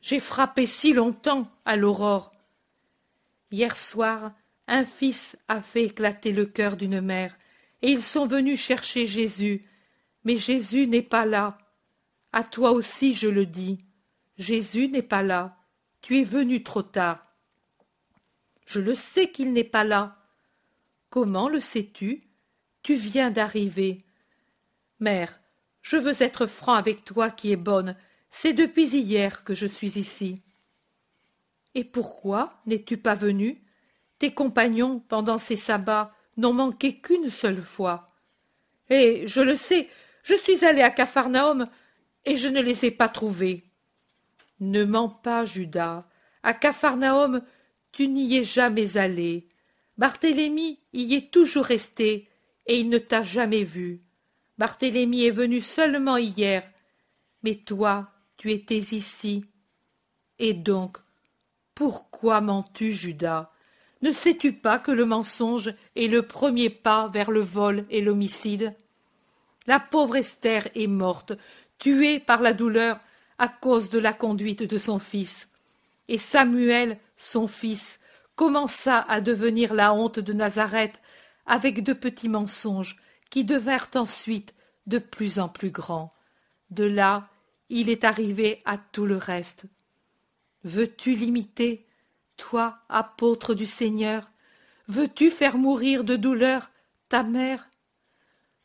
[0.00, 2.32] J'ai frappé si longtemps à l'aurore.
[3.50, 4.32] Hier soir,
[4.68, 7.36] un fils a fait éclater le cœur d'une mère,
[7.82, 9.60] et ils sont venus chercher Jésus.
[10.24, 11.58] Mais Jésus n'est pas là.
[12.32, 13.76] À toi aussi je le dis.
[14.38, 15.58] Jésus n'est pas là.
[16.00, 17.34] Tu es venu trop tard.
[18.64, 20.16] Je le sais qu'il n'est pas là.
[21.10, 22.22] Comment le sais-tu?
[22.82, 24.05] Tu viens d'arriver.
[25.00, 25.38] Mère,
[25.82, 27.96] je veux être franc avec toi qui es bonne.
[28.30, 30.42] C'est depuis hier que je suis ici.
[31.74, 33.62] Et pourquoi n'es-tu pas venu
[34.18, 38.06] Tes compagnons, pendant ces sabbats, n'ont manqué qu'une seule fois.
[38.88, 39.88] Eh, je le sais,
[40.22, 41.68] je suis allé à Capharnaüm
[42.24, 43.64] et je ne les ai pas trouvés.
[44.60, 46.06] Ne mens pas, Judas.
[46.42, 47.42] À Capharnaüm,
[47.92, 49.48] tu n'y es jamais allé.
[49.98, 52.28] Barthélemy y est toujours resté,
[52.66, 54.05] et il ne t'a jamais vu.
[54.58, 56.62] Barthélemy est venu seulement hier.
[57.42, 59.44] Mais toi, tu étais ici.
[60.38, 60.98] Et donc,
[61.74, 63.50] pourquoi mens-tu, Judas?
[64.02, 68.74] Ne sais-tu pas que le mensonge est le premier pas vers le vol et l'homicide?
[69.66, 71.32] La pauvre Esther est morte,
[71.78, 73.00] tuée par la douleur
[73.38, 75.52] à cause de la conduite de son fils.
[76.08, 78.00] Et Samuel, son fils,
[78.36, 81.00] commença à devenir la honte de Nazareth
[81.46, 82.96] avec de petits mensonges
[83.30, 84.54] qui devinrent ensuite
[84.86, 86.10] de plus en plus grands.
[86.70, 87.28] De là,
[87.68, 89.66] il est arrivé à tout le reste.
[90.64, 91.86] Veux-tu l'imiter,
[92.36, 94.30] toi, apôtre du Seigneur?
[94.88, 96.70] Veux-tu faire mourir de douleur
[97.08, 97.68] ta mère?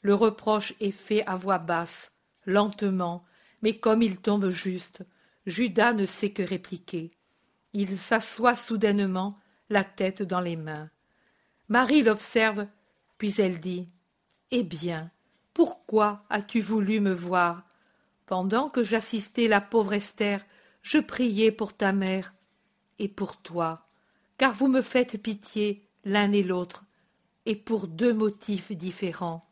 [0.02, 3.24] Le reproche est fait à voix basse, lentement,
[3.62, 5.04] mais comme il tombe juste,
[5.46, 7.12] Judas ne sait que répliquer.
[7.74, 9.40] Il s'assoit soudainement,
[9.70, 10.90] la tête dans les mains.
[11.70, 12.68] Marie l'observe,
[13.18, 13.88] puis elle dit
[14.52, 15.12] Eh bien,
[15.54, 17.64] pourquoi as-tu voulu me voir?
[18.26, 20.46] Pendant que j'assistais la pauvre Esther,
[20.82, 22.34] je priais pour ta mère
[23.00, 23.88] et pour toi,
[24.38, 26.86] car vous me faites pitié l'un et l'autre,
[27.46, 29.50] et pour deux motifs différents.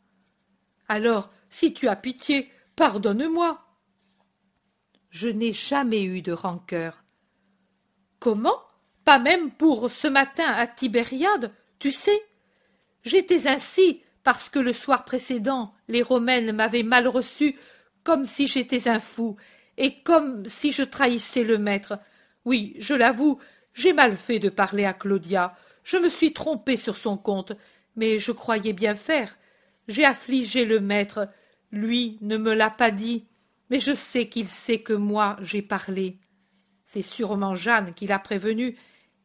[0.86, 3.66] Alors, si tu as pitié, pardonne-moi.
[5.08, 7.04] Je n'ai jamais eu de rancœur.
[8.18, 8.60] Comment?
[9.04, 12.22] Pas même pour ce matin à Tibériade, tu sais?
[13.02, 17.56] J'étais ainsi parce que le soir précédent les Romaines m'avaient mal reçu
[18.02, 19.36] comme si j'étais un fou,
[19.76, 21.98] et comme si je trahissais le maître.
[22.44, 23.38] Oui, je l'avoue,
[23.72, 25.56] j'ai mal fait de parler à Claudia.
[25.82, 27.52] Je me suis trompé sur son compte,
[27.96, 29.36] mais je croyais bien faire.
[29.88, 31.28] J'ai affligé le maître.
[31.72, 33.26] Lui ne me l'a pas dit,
[33.70, 36.18] mais je sais qu'il sait que moi j'ai parlé.
[36.84, 38.76] C'est sûrement Jeanne qui l'a prévenu,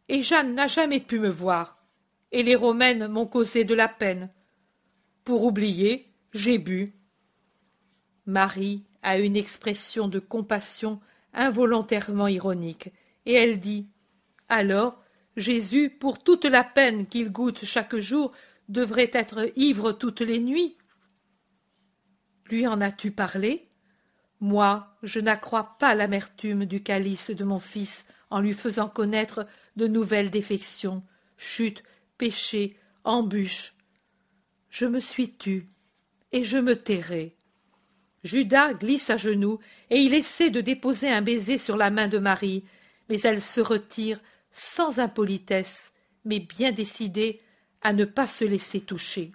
[0.08, 1.84] et Jeanne n'a jamais pu me voir,
[2.32, 4.30] et les Romaines m'ont causé de la peine.
[5.26, 6.93] Pour oublier, j'ai bu.
[8.28, 11.01] Marie a une expression de compassion
[11.34, 12.91] involontairement ironique,
[13.26, 13.89] et elle dit
[14.49, 15.03] Alors,
[15.36, 18.32] Jésus, pour toute la peine qu'il goûte chaque jour,
[18.69, 20.78] devrait être ivre toutes les nuits.
[22.49, 23.67] Lui en as-tu parlé?
[24.39, 29.88] Moi, je n'accrois pas l'amertume du calice de mon fils en lui faisant connaître de
[29.88, 31.01] nouvelles défections,
[31.36, 31.84] chutes,
[32.19, 33.74] péchés, embûches.
[34.78, 35.69] Je me suis tue,
[36.34, 37.38] et je me tairai.
[38.26, 39.57] Judas glisse à genoux,
[39.89, 42.65] et il essaie de déposer un baiser sur la main de Marie,
[43.07, 44.19] mais elle se retire
[44.51, 45.93] sans impolitesse,
[46.26, 47.39] mais bien décidée
[47.84, 49.32] à ne pas se laisser toucher.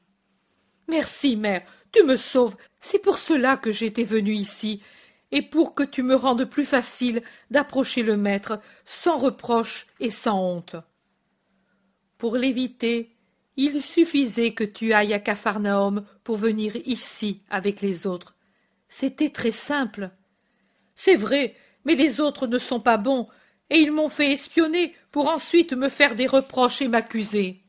[0.88, 2.58] Merci, mère, tu me sauves.
[2.78, 4.82] C'est pour cela que j'étais venue ici,
[5.32, 10.38] et pour que tu me rendes plus facile d'approcher le maître sans reproche et sans
[10.38, 10.76] honte.
[12.18, 13.16] Pour l'éviter,
[13.56, 18.34] il suffisait que tu ailles à Capharnaüm pour venir ici avec les autres.
[18.88, 20.10] C'était très simple.
[20.96, 23.28] C'est vrai, mais les autres ne sont pas bons,
[23.70, 27.62] et ils m'ont fait espionner pour ensuite me faire des reproches et m'accuser.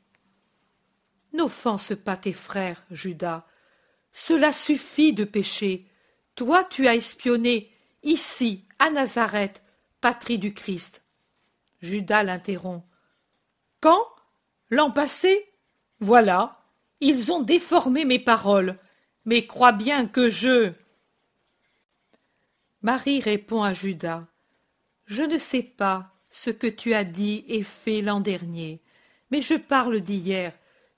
[1.33, 3.45] N'offense pas tes frères, Judas.
[4.11, 5.87] Cela suffit de pécher.
[6.35, 7.71] Toi tu as espionné,
[8.03, 9.61] ici, à Nazareth,
[10.01, 11.03] patrie du Christ.
[11.81, 12.85] Judas l'interrompt.
[13.79, 14.05] Quand?
[14.69, 15.50] L'an passé?
[16.01, 16.57] Voilà.
[16.99, 18.77] Ils ont déformé mes paroles.
[19.23, 20.73] Mais crois bien que je.
[22.81, 24.25] Marie répond à Judas.
[25.05, 28.81] Je ne sais pas ce que tu as dit et fait l'an dernier,
[29.29, 30.53] mais je parle d'hier.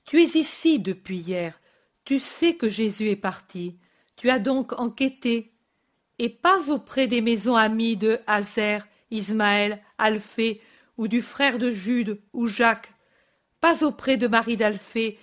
[0.05, 1.59] Tu es ici depuis hier.
[2.05, 3.77] Tu sais que Jésus est parti.
[4.15, 5.51] Tu as donc enquêté,
[6.19, 10.61] et pas auprès des maisons amies de Hazer, Ismaël, Alphée,
[10.97, 12.93] ou du frère de Jude ou Jacques,
[13.63, 15.17] pas auprès de Marie d'Alphée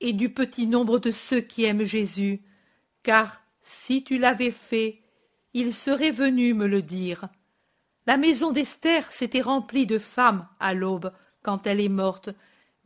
[0.00, 2.40] et du petit nombre de ceux qui aiment Jésus,
[3.02, 5.02] car si tu l'avais fait,
[5.52, 7.28] il serait venu me le dire.
[8.06, 11.12] La maison d'Esther s'était remplie de femmes à l'aube
[11.42, 12.30] quand elle est morte,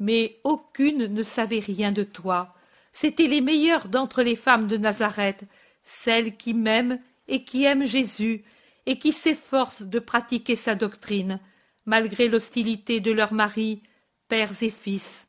[0.01, 2.57] mais aucune ne savait rien de toi
[2.92, 5.44] c'étaient les meilleures d'entre les femmes de Nazareth,
[5.84, 8.42] celles qui m'aiment et qui aiment Jésus,
[8.86, 11.38] et qui s'efforcent de pratiquer sa doctrine,
[11.86, 13.82] malgré l'hostilité de leurs maris,
[14.29, 15.29] pères et fils.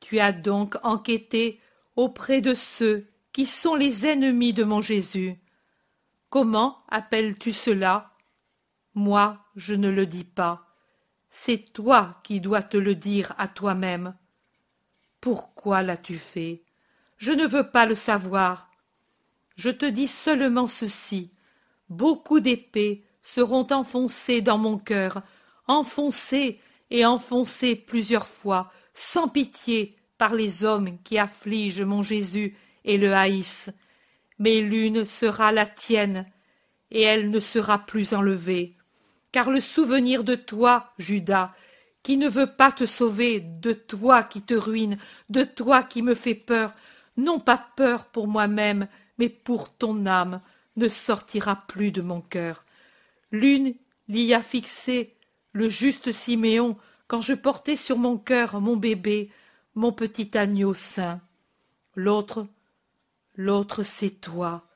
[0.00, 1.60] Tu as donc enquêté
[1.96, 5.38] auprès de ceux qui sont les ennemis de mon Jésus.
[6.30, 8.12] Comment appelles-tu cela?
[8.94, 10.68] Moi, je ne le dis pas.
[11.30, 14.14] C'est toi qui dois te le dire à toi-même.
[15.20, 16.62] Pourquoi l'as-tu fait?
[17.16, 18.70] Je ne veux pas le savoir.
[19.56, 21.32] Je te dis seulement ceci.
[21.88, 25.22] Beaucoup d'épées seront enfoncées dans mon cœur,
[25.66, 32.98] enfoncées et enfoncées plusieurs fois, sans pitié, par les hommes qui affligent mon Jésus et
[32.98, 33.72] le haïssent.
[34.38, 36.26] Mais l'une sera la tienne,
[36.90, 38.76] et elle ne sera plus enlevée.
[39.34, 41.52] car le souvenir de toi, Judas,
[42.04, 44.96] qui ne veut pas te sauver, de toi qui te ruine,
[45.28, 46.72] de toi qui me fait peur,
[47.16, 48.86] non pas peur pour moi-même,
[49.18, 50.40] mais pour ton âme,
[50.76, 52.64] ne sortira plus de mon cœur.
[53.32, 53.74] L'une
[54.06, 55.16] l'y a fixé,
[55.54, 56.76] le juste Siméon,
[57.06, 59.30] quand je portais sur mon cœur mon bébé,
[59.74, 61.20] mon petit agneau saint.
[61.94, 62.46] L'autre,
[63.36, 64.66] l'autre c'est toi.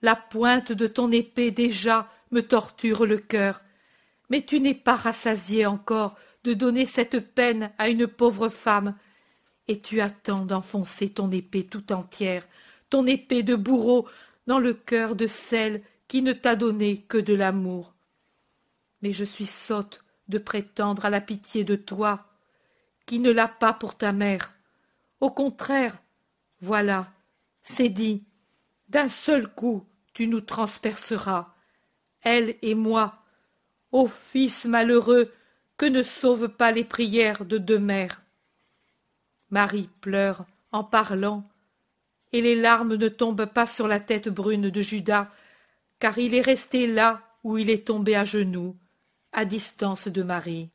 [0.00, 3.60] La pointe de ton épée déjà me torture le cœur.
[4.30, 8.96] Mais tu n'es pas rassasié encore de donner cette peine à une pauvre femme,
[9.68, 12.48] et tu attends d'enfoncer ton épée tout entière,
[12.88, 14.08] ton épée de bourreau,
[14.46, 17.94] dans le cœur de celle qui ne t'a donné que de l'amour.
[19.02, 20.01] Mais je suis sotte
[20.32, 22.26] de prétendre à la pitié de toi,
[23.04, 24.54] qui ne l'a pas pour ta mère.
[25.20, 25.98] Au contraire,
[26.60, 27.12] voilà,
[27.62, 28.24] c'est dit,
[28.88, 31.54] d'un seul coup tu nous transperceras,
[32.22, 33.22] elle et moi.
[33.92, 35.30] Ô fils malheureux,
[35.76, 38.22] que ne sauvent pas les prières de deux mères.
[39.50, 41.48] Marie pleure en parlant,
[42.32, 45.28] et les larmes ne tombent pas sur la tête brune de Judas,
[45.98, 48.76] car il est resté là où il est tombé à genoux,
[49.32, 50.70] à distance de Marie.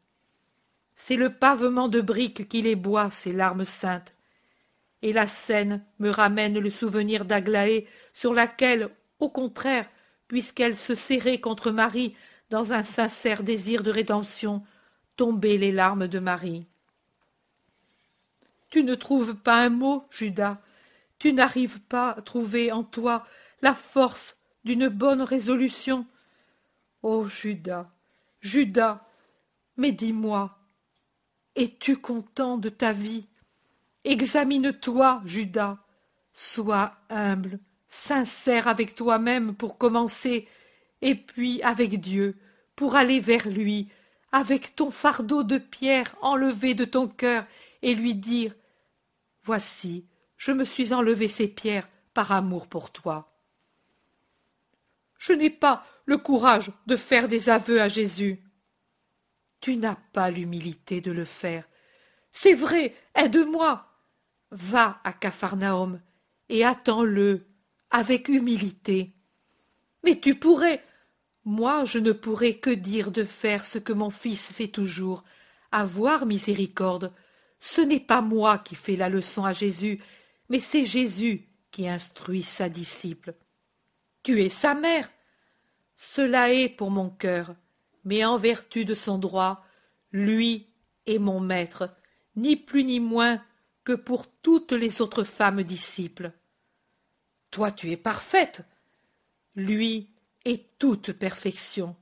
[0.95, 4.13] C'est le pavement de briques qui les boit, ces larmes saintes.
[5.03, 8.89] Et la scène me ramène le souvenir d'Aglaé, sur laquelle,
[9.19, 9.87] au contraire,
[10.27, 12.15] puisqu'elle se serrait contre Marie
[12.49, 14.63] dans un sincère désir de rédemption,
[15.15, 16.65] tombaient les larmes de Marie.
[18.69, 20.59] Tu ne trouves pas un mot, Judas,
[21.19, 23.25] tu n'arrives pas à trouver en toi
[23.61, 26.05] la force d'une bonne résolution.
[27.01, 27.89] Ô Judas,
[28.39, 29.05] Judas,
[29.77, 30.57] mais dis-moi,
[31.55, 33.27] es-tu content de ta vie?
[34.03, 35.77] Examine-toi, Judas,
[36.33, 40.47] sois humble, sincère avec toi-même pour commencer,
[41.01, 42.37] et puis avec Dieu,
[42.75, 43.89] pour aller vers lui,
[44.31, 47.45] avec ton fardeau de pierre enlevé de ton cœur,
[47.81, 48.53] et lui dire
[49.43, 50.05] Voici,
[50.37, 53.33] je me suis enlevé ces pierres par amour pour toi.
[55.17, 58.41] Je n'ai pas le courage de faire des aveux à Jésus.
[59.59, 61.67] Tu n'as pas l'humilité de le faire.
[62.31, 63.83] C'est vrai, aide-moi.
[64.49, 66.01] Va à Capharnaüm
[66.47, 67.45] et attends-le
[67.91, 69.13] avec humilité.
[70.03, 70.81] Mais tu pourrais.
[71.43, 75.25] Moi, je ne pourrais que dire de faire ce que mon fils fait toujours,
[75.71, 77.13] avoir miséricorde.
[77.59, 80.01] Ce n'est pas moi qui fais la leçon à Jésus,
[80.49, 83.35] mais c'est Jésus qui instruit sa disciple.
[84.23, 85.09] Tu es sa mère.
[85.97, 87.55] Cela est pour mon cœur,
[88.05, 89.65] mais en vertu de son droit,
[90.11, 90.69] lui
[91.05, 91.89] est mon maître,
[92.35, 93.43] ni plus ni moins
[93.83, 96.31] que pour toutes les autres femmes disciples.
[97.51, 98.63] Toi tu es parfaite.
[99.55, 100.11] Lui
[100.45, 101.95] est toute perfection.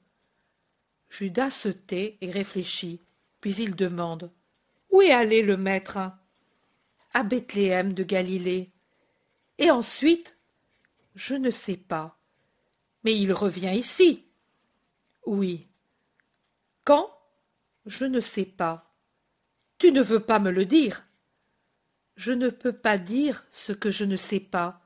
[1.09, 2.99] Judas se tait et réfléchit,
[3.39, 4.31] puis il demande.
[4.91, 5.97] Où est allé le maître?
[7.13, 8.71] à Bethléem de Galilée?
[9.57, 10.37] Et ensuite
[11.15, 12.19] Je ne sais pas.
[13.05, 14.25] Mais il revient ici.
[15.27, 15.69] Oui.
[16.83, 17.15] Quand?
[17.85, 18.91] Je ne sais pas.
[19.77, 21.05] Tu ne veux pas me le dire
[22.15, 24.81] Je ne peux pas dire ce que je ne sais pas.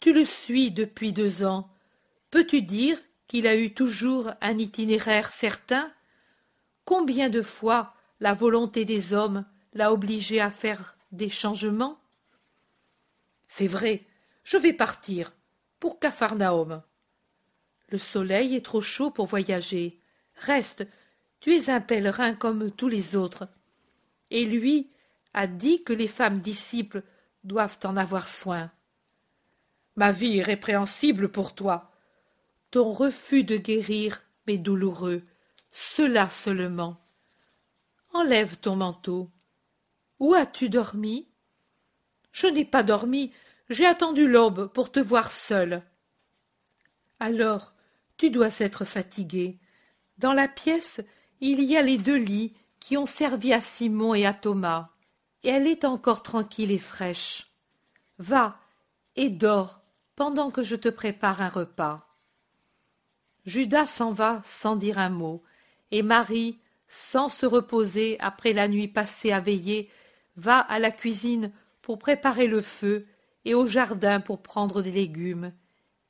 [0.00, 1.70] Tu le suis depuis deux ans.
[2.30, 5.92] Peux-tu dire qu'il a eu toujours un itinéraire certain?
[6.86, 12.00] Combien de fois la volonté des hommes l'a obligé à faire des changements?
[13.46, 14.06] C'est vrai,
[14.44, 15.34] je vais partir
[15.78, 16.82] pour Capharnaüm.
[17.90, 20.00] Le soleil est trop chaud pour voyager.
[20.34, 20.86] Reste,
[21.40, 23.48] tu es un pèlerin comme tous les autres.
[24.30, 24.90] Et lui
[25.34, 27.02] a dit que les femmes disciples
[27.44, 28.70] doivent en avoir soin.
[29.96, 31.90] Ma vie est répréhensible pour toi.
[32.70, 35.22] Ton refus de guérir m'est douloureux.
[35.70, 36.98] Cela seulement.
[38.12, 39.30] Enlève ton manteau.
[40.18, 41.28] Où as-tu dormi?
[42.32, 43.32] Je n'ai pas dormi,
[43.70, 45.82] j'ai attendu l'aube pour te voir seule.
[47.20, 47.72] Alors,
[48.18, 49.58] tu dois être fatiguée.
[50.18, 51.00] Dans la pièce,
[51.40, 54.90] il y a les deux lits qui ont servi à Simon et à Thomas,
[55.44, 57.52] et elle est encore tranquille et fraîche.
[58.18, 58.58] Va
[59.16, 59.80] et dors
[60.16, 62.08] pendant que je te prépare un repas.
[63.44, 65.42] Judas s'en va sans dire un mot,
[65.90, 66.58] et Marie,
[66.88, 69.88] sans se reposer après la nuit passée à veiller,
[70.36, 71.52] va à la cuisine
[71.82, 73.06] pour préparer le feu
[73.44, 75.52] et au jardin pour prendre des légumes.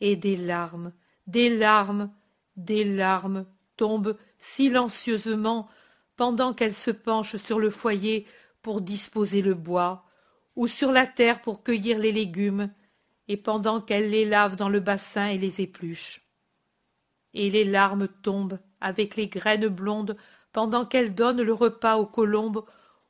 [0.01, 0.93] Et des larmes,
[1.29, 2.11] des larmes,
[2.57, 5.69] des larmes tombent silencieusement
[6.17, 8.27] pendant qu'elle se penche sur le foyer
[8.63, 10.05] pour disposer le bois,
[10.57, 12.73] ou sur la terre pour cueillir les légumes,
[13.29, 16.23] et pendant qu'elle les lave dans le bassin et les épluche.
[17.35, 20.17] Et les larmes tombent avec les graines blondes
[20.53, 22.65] pendant qu'elle donne le repas aux colombes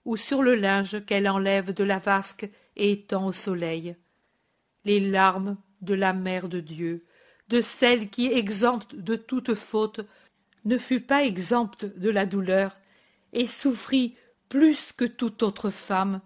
[0.04, 3.96] ou sur le linge qu'elle enlève de la vasque et étend au soleil.
[4.84, 7.04] Les larmes de la mère de Dieu,
[7.48, 10.00] de celle qui, exempte de toute faute,
[10.64, 12.76] ne fut pas exempte de la douleur
[13.32, 14.16] et souffrit
[14.48, 16.20] plus que toute autre femme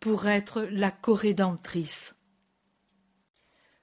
[0.00, 2.16] pour être la corédentrice.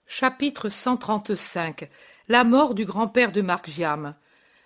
[0.05, 1.89] Chapitre 135
[2.27, 4.15] La mort du grand-père de Marc-Giam.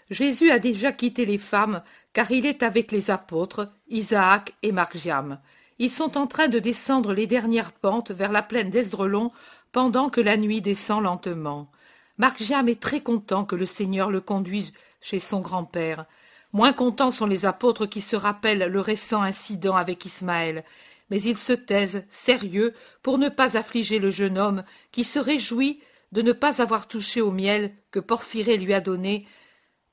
[0.09, 1.83] Jésus a déjà quitté les femmes
[2.13, 5.39] car il est avec les apôtres, Isaac et Marc-Giam.
[5.79, 9.31] Ils sont en train de descendre les dernières pentes vers la plaine d'Esdrelon
[9.71, 11.69] pendant que la nuit descend lentement.
[12.17, 16.05] Marc-Giam est très content que le Seigneur le conduise chez son grand-père.
[16.53, 20.63] Moins contents sont les apôtres qui se rappellent le récent incident avec Ismaël,
[21.09, 25.79] mais ils se taisent, sérieux, pour ne pas affliger le jeune homme, qui se réjouit
[26.11, 29.27] de ne pas avoir touché au miel que Porphyré lui a donné,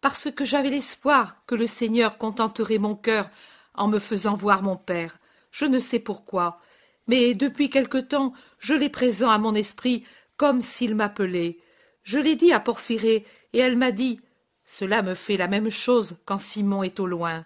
[0.01, 3.31] parce que j'avais l'espoir que le Seigneur contenterait mon cœur
[3.75, 5.19] en me faisant voir mon père.
[5.51, 6.61] Je ne sais pourquoi,
[7.07, 10.05] mais depuis quelque temps je l'ai présent à mon esprit
[10.37, 11.59] comme s'il m'appelait.
[12.05, 14.21] Je l'ai dit à Porphyré, et elle m'a dit
[14.65, 17.45] cela me fait la même chose quand Simon est au loin.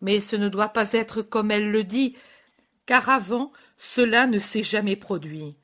[0.00, 2.16] Mais ce ne doit pas être comme elle le dit,
[2.86, 5.56] car avant cela ne s'est jamais produit.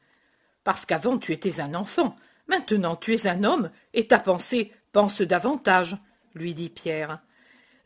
[0.63, 2.17] Parce qu'avant tu étais un enfant,
[2.49, 5.97] maintenant tu es un homme, et ta pensée pense davantage,
[6.35, 7.21] lui dit Pierre.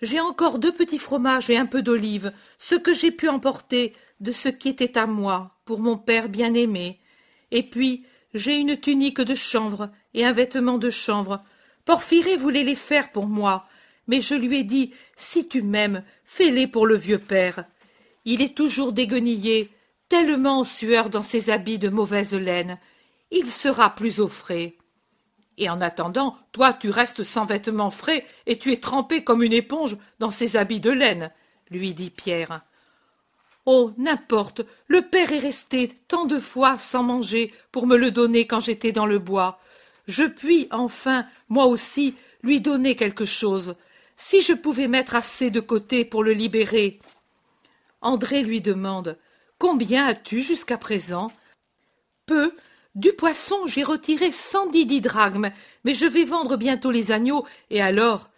[0.01, 4.33] J'ai encore deux petits fromages et un peu d'olive, ce que j'ai pu emporter de
[4.33, 7.01] ce qui était à moi, pour mon père bien-aimé.
[7.51, 11.43] Et puis, j'ai une tunique de chanvre et un vêtement de chanvre,
[11.85, 13.67] Porphyré voulait les faire pour moi,
[14.07, 17.65] mais je lui ai dit Si tu m'aimes, fais-les pour le vieux père.
[18.25, 19.71] Il est toujours déguenillé,
[20.09, 22.79] tellement en sueur dans ses habits de mauvaise laine.
[23.31, 24.77] Il sera plus au frais.
[25.57, 29.53] Et en attendant, toi tu restes sans vêtements frais et tu es trempé comme une
[29.53, 31.31] éponge dans ces habits de laine,
[31.71, 32.63] lui dit Pierre.
[33.71, 38.47] Oh, n'importe, le père est resté tant de fois sans manger pour me le donner
[38.47, 39.61] quand j'étais dans le bois.
[40.07, 43.77] Je puis enfin moi aussi lui donner quelque chose.
[44.17, 46.99] Si je pouvais mettre assez de côté pour le libérer.
[48.01, 49.19] André lui demande
[49.59, 51.31] combien as-tu jusqu'à présent?
[52.25, 52.57] Peu.
[52.95, 55.51] Du poisson j'ai retiré cent dix didrachmes
[55.85, 57.45] mais je vais vendre bientôt les agneaux.
[57.69, 58.31] Et alors?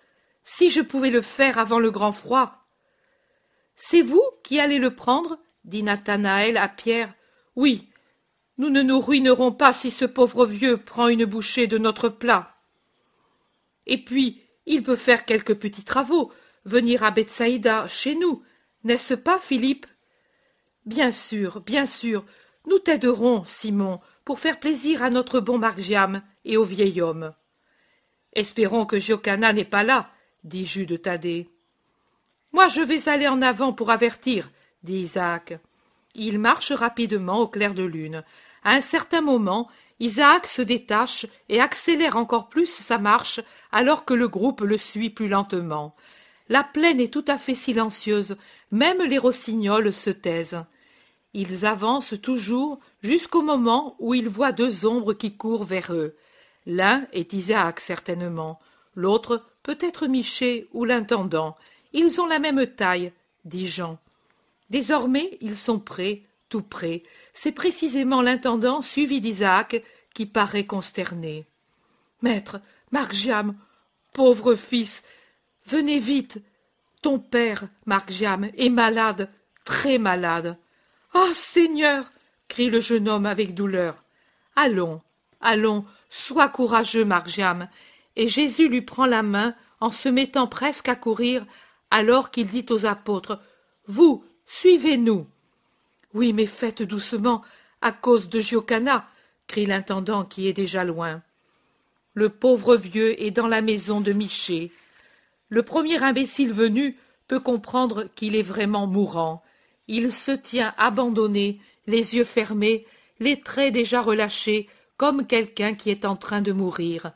[0.42, 2.59] Si je pouvais le faire avant le grand froid
[3.82, 7.14] c'est vous qui allez le prendre dit nathanaël à pierre
[7.56, 7.90] oui
[8.60, 12.56] nous ne nous ruinerons pas si ce pauvre vieux prend une bouchée de notre plat.
[13.86, 16.30] Et puis, il peut faire quelques petits travaux,
[16.66, 18.42] venir à Bethsaïda, chez nous,
[18.84, 19.86] n'est-ce pas, Philippe?
[20.84, 22.26] Bien sûr, bien sûr,
[22.66, 27.32] nous t'aiderons, Simon, pour faire plaisir à notre bon Margiam et au vieil homme.
[28.34, 30.10] Espérons que Giocana n'est pas là,
[30.44, 31.48] dit Jude Thaddée.
[32.52, 34.50] Moi je vais aller en avant pour avertir,
[34.82, 35.58] dit Isaac.
[36.14, 38.24] Il marche rapidement au clair de lune,
[38.62, 39.68] à un certain moment,
[40.00, 43.40] Isaac se détache et accélère encore plus sa marche
[43.72, 45.94] alors que le groupe le suit plus lentement.
[46.48, 48.36] La plaine est tout à fait silencieuse,
[48.70, 50.64] même les rossignols se taisent.
[51.32, 56.16] Ils avancent toujours jusqu'au moment où ils voient deux ombres qui courent vers eux.
[56.66, 58.58] L'un est Isaac certainement,
[58.94, 61.56] l'autre peut-être Miché ou l'intendant.
[61.92, 63.12] Ils ont la même taille,
[63.44, 63.98] dit Jean.
[64.70, 69.82] Désormais ils sont prêts, tout près, c'est précisément l'intendant suivi d'Isaac
[70.14, 71.46] qui paraît consterné.
[72.22, 72.60] Maître,
[72.92, 73.56] Marc-Jam,
[74.12, 75.04] pauvre fils,
[75.66, 76.40] venez vite.
[77.02, 79.30] Ton père, Marc-Jam, est malade,
[79.64, 80.58] très malade.
[81.14, 82.12] Ah, Seigneur
[82.48, 84.02] crie le jeune homme avec douleur.
[84.56, 85.00] Allons,
[85.40, 87.68] allons, sois courageux, Marc-Jam.
[88.16, 91.46] Et Jésus lui prend la main en se mettant presque à courir,
[91.90, 93.40] alors qu'il dit aux apôtres
[93.86, 95.26] Vous, suivez-nous.
[96.14, 97.42] Oui, mais faites doucement,
[97.82, 99.06] à cause de Giocana,
[99.46, 101.22] crie l'intendant qui est déjà loin.
[102.14, 104.72] Le pauvre vieux est dans la maison de Miché.
[105.48, 106.96] Le premier imbécile venu
[107.28, 109.42] peut comprendre qu'il est vraiment mourant.
[109.88, 112.86] Il se tient abandonné, les yeux fermés,
[113.20, 117.12] les traits déjà relâchés, comme quelqu'un qui est en train de mourir.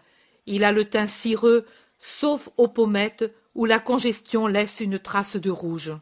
[0.46, 1.66] Il a le teint cireux,
[1.98, 5.92] sauf aux pommettes où la congestion laisse une trace de rouge.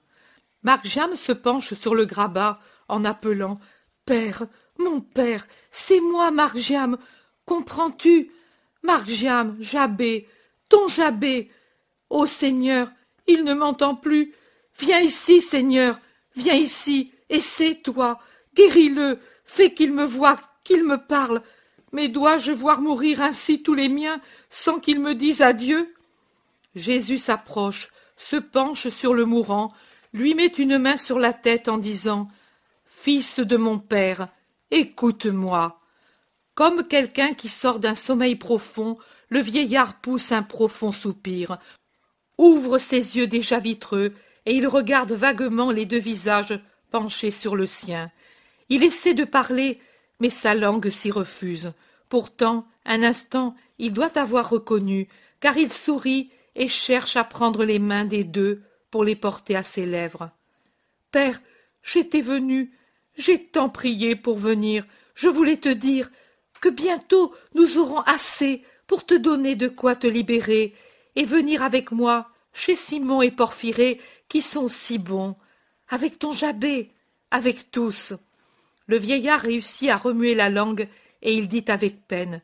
[0.63, 3.59] Marc Jam se penche sur le grabat en appelant
[4.05, 4.47] Père,
[4.79, 6.99] mon père, c'est moi, Margiam.
[7.45, 8.33] Comprends-tu?
[8.83, 10.27] Margiam, Jabé,
[10.69, 11.51] ton Jabé.
[12.11, 12.91] Ô Seigneur,
[13.27, 14.35] il ne m'entend plus.
[14.79, 16.01] Viens ici, Seigneur,
[16.35, 17.41] viens ici, et
[17.83, 18.19] toi
[18.55, 21.43] guéris-le, fais qu'il me voie, qu'il me parle.
[21.93, 25.95] Mais dois-je voir mourir ainsi tous les miens sans qu'il me dise adieu
[26.75, 29.69] Jésus s'approche, se penche sur le mourant,
[30.13, 32.29] lui met une main sur la tête en disant
[32.87, 34.29] Fils de mon père,
[34.71, 35.81] écoute-moi.
[36.55, 38.99] Comme quelqu'un qui sort d'un sommeil profond,
[39.29, 41.59] le vieillard pousse un profond soupir,
[42.37, 44.13] ouvre ses yeux déjà vitreux,
[44.45, 46.61] et il regarde vaguement les deux visages
[46.91, 48.11] penchés sur le sien.
[48.69, 49.81] Il essaie de parler,
[50.21, 51.73] mais sa langue s'y refuse.
[52.09, 55.09] Pourtant, un instant, il doit avoir reconnu,
[55.41, 59.63] car il sourit et cherche à prendre les mains des deux pour les porter à
[59.63, 60.31] ses lèvres.
[61.11, 61.41] Père,
[61.83, 62.77] j'étais venu,
[63.17, 64.85] j'ai tant prié pour venir,
[65.15, 66.11] je voulais te dire
[66.61, 70.75] que bientôt nous aurons assez pour te donner de quoi te libérer
[71.17, 75.37] et venir avec moi chez Simon et Porphyré qui sont si bons,
[75.89, 76.91] avec ton Jabé,
[77.31, 78.15] avec tous.
[78.87, 80.89] Le vieillard réussit à remuer la langue
[81.23, 82.43] et il dit avec peine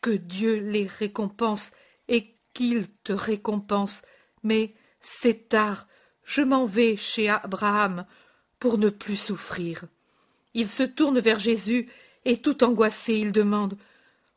[0.00, 1.72] Que Dieu les récompense
[2.56, 4.00] qu'il te récompense.
[4.42, 5.86] Mais c'est tard,
[6.24, 8.06] je m'en vais chez Abraham
[8.58, 9.84] pour ne plus souffrir.
[10.54, 11.86] Il se tourne vers Jésus
[12.24, 13.76] et tout angoissé il demande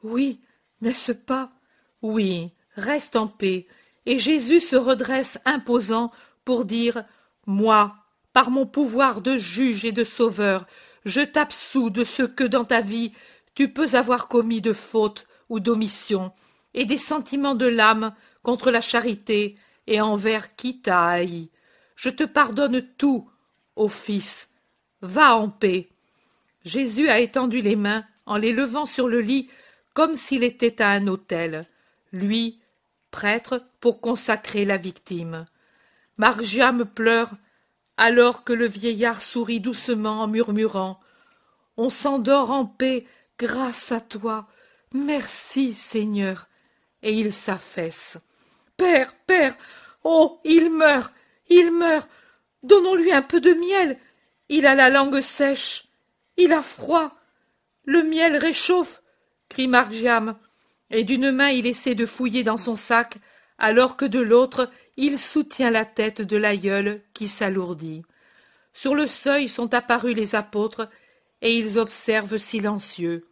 [0.04, 0.42] Oui,
[0.82, 1.54] n'est-ce pas
[2.02, 3.68] Oui, reste en paix.
[4.06, 6.12] Et Jésus se redresse imposant
[6.44, 7.06] pour dire
[7.46, 7.96] Moi,
[8.34, 10.68] par mon pouvoir de juge et de sauveur,
[11.06, 13.14] je t'absous de ce que dans ta vie
[13.56, 16.34] tu peux avoir commis de faute ou d'omission,
[16.74, 18.14] et des sentiments de l'âme
[18.44, 19.58] contre la charité
[19.88, 21.50] et envers qui t'a haï.
[21.96, 23.30] Je te pardonne tout,
[23.76, 24.54] ô Fils.
[25.02, 25.90] Va en paix.
[26.64, 29.50] Jésus a étendu les mains en les levant sur le lit
[29.94, 31.66] comme s'il était à un autel,
[32.12, 32.60] lui,
[33.12, 35.46] prêtre, pour consacrer la victime.
[36.18, 37.32] Margiam pleure
[37.98, 41.00] alors que le vieillard sourit doucement en murmurant
[41.76, 43.06] On s'endort en paix
[43.38, 44.48] grâce à toi.
[44.94, 46.48] Merci, Seigneur.
[47.02, 48.20] Et il s'affaisse.
[48.78, 49.56] Père, père,
[50.04, 51.14] oh, il meurt,
[51.50, 52.10] il meurt.
[52.64, 53.97] Donnons-lui un peu de miel.
[54.50, 55.86] Il a la langue sèche.
[56.38, 57.16] Il a froid.
[57.86, 59.02] Le miel réchauffe,
[59.47, 60.38] crie Margiam,
[60.91, 63.16] et d'une main il essaie de fouiller dans son sac,
[63.58, 68.04] alors que de l'autre il soutient la tête de l'aïeul qui s'alourdit.
[68.74, 70.89] Sur le seuil sont apparus les apôtres,
[71.41, 73.26] et ils observent silencieux.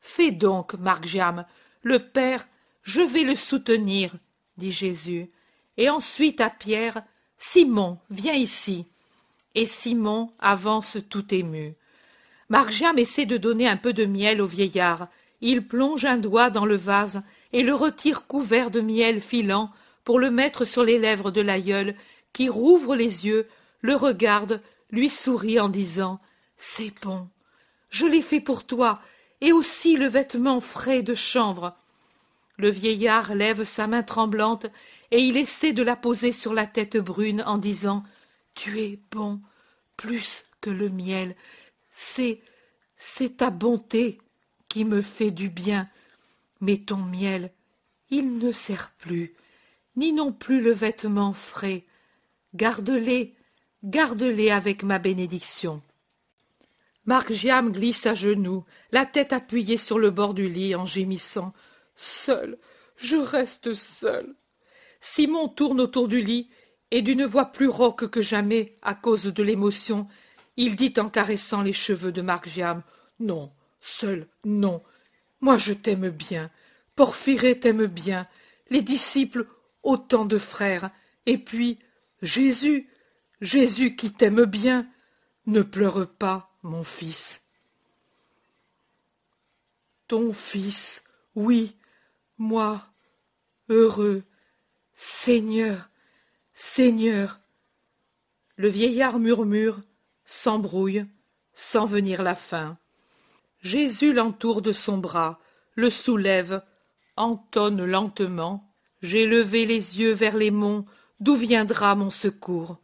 [0.00, 1.46] Fais donc, Margiam,
[1.82, 2.46] le Père,
[2.82, 4.14] je vais le soutenir,
[4.56, 5.30] dit Jésus.
[5.76, 7.02] Et ensuite à Pierre,
[7.36, 8.86] Simon, viens ici.
[9.54, 11.74] Et Simon avance tout ému.
[12.48, 15.08] Margiam essaie de donner un peu de miel au vieillard.
[15.40, 17.22] Il plonge un doigt dans le vase
[17.52, 19.70] et le retire couvert de miel filant
[20.04, 21.94] pour le mettre sur les lèvres de l'aïeul,
[22.32, 23.46] qui rouvre les yeux,
[23.82, 26.18] le regarde, lui sourit en disant
[26.56, 27.28] C'est bon,
[27.90, 29.00] je l'ai fait pour toi,
[29.40, 31.76] et aussi le vêtement frais de chanvre.
[32.58, 34.66] Le vieillard lève sa main tremblante
[35.10, 38.02] et il essaie de la poser sur la tête brune en disant
[38.54, 39.40] Tu es bon,
[39.96, 41.36] plus que le miel,
[41.88, 42.40] c'est
[42.96, 44.18] c'est ta bonté
[44.68, 45.88] qui me fait du bien.
[46.60, 47.52] Mais ton miel,
[48.10, 49.34] il ne sert plus,
[49.94, 51.84] ni non plus le vêtement frais.
[52.54, 53.36] Garde-les,
[53.84, 55.80] garde-les avec ma bénédiction.
[57.06, 61.54] Margiam glisse à genoux, la tête appuyée sur le bord du lit en gémissant.
[62.00, 62.58] Seul,
[62.96, 64.36] je reste seul.
[65.00, 66.48] Simon tourne autour du lit,
[66.92, 70.06] et d'une voix plus rauque que jamais, à cause de l'émotion,
[70.56, 72.82] il dit en caressant les cheveux de Margiam
[73.18, 74.82] Non, seul, non.
[75.40, 76.50] Moi je t'aime bien.
[76.94, 78.28] Porphyré t'aime bien.
[78.70, 79.46] Les disciples,
[79.82, 80.90] autant de frères.
[81.26, 81.78] Et puis,
[82.22, 82.88] Jésus,
[83.40, 84.88] Jésus qui t'aime bien.
[85.46, 87.42] Ne pleure pas, mon fils.
[90.06, 91.77] Ton fils, oui,
[92.38, 92.86] moi,
[93.68, 94.22] heureux.
[94.94, 95.90] Seigneur,
[96.54, 97.40] Seigneur.
[98.56, 99.80] Le vieillard murmure
[100.24, 101.06] s'embrouille,
[101.54, 102.78] sans venir la fin.
[103.60, 105.40] Jésus l'entoure de son bras,
[105.74, 106.62] le soulève,
[107.16, 108.68] entonne lentement.
[109.02, 110.84] J'ai levé les yeux vers les monts,
[111.20, 112.78] d'où viendra mon secours.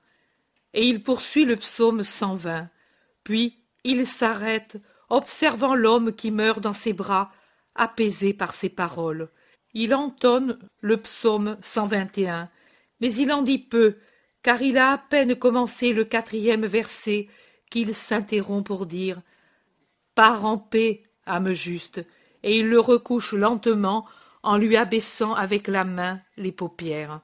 [0.73, 2.69] Et il poursuit le psaume cent vingt.
[3.25, 4.81] Puis il s'arrête,
[5.11, 7.33] observant l'homme qui meurt dans ses bras,
[7.75, 9.29] apaisé par ses paroles.
[9.75, 12.49] Il entonne le psaume cent vingt et un,
[13.01, 13.97] mais il en dit peu,
[14.43, 17.29] car il a à peine commencé le quatrième verset
[17.71, 19.21] qu'il s'interrompt pour dire
[20.15, 22.07] Pars en paix, âme juste,
[22.45, 24.07] et il le recouche lentement
[24.45, 27.21] en lui abaissant avec la main les paupières.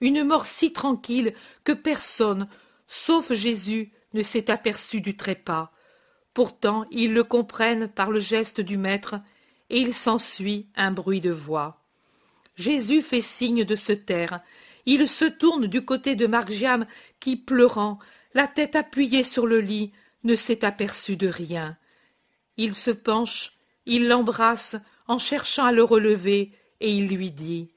[0.00, 2.48] Une mort si tranquille que personne,
[2.88, 5.70] sauf Jésus, ne s'est aperçu du trépas.
[6.34, 9.16] Pourtant ils le comprennent par le geste du maître,
[9.70, 11.81] et il s'ensuit un bruit de voix.
[12.62, 14.40] Jésus fait signe de se taire.
[14.86, 16.86] Il se tourne du côté de Margiam
[17.18, 17.98] qui, pleurant,
[18.34, 19.92] la tête appuyée sur le lit,
[20.22, 21.76] ne s'est aperçu de rien.
[22.56, 23.54] Il se penche,
[23.84, 24.76] il l'embrasse
[25.08, 27.68] en cherchant à le relever, et il lui dit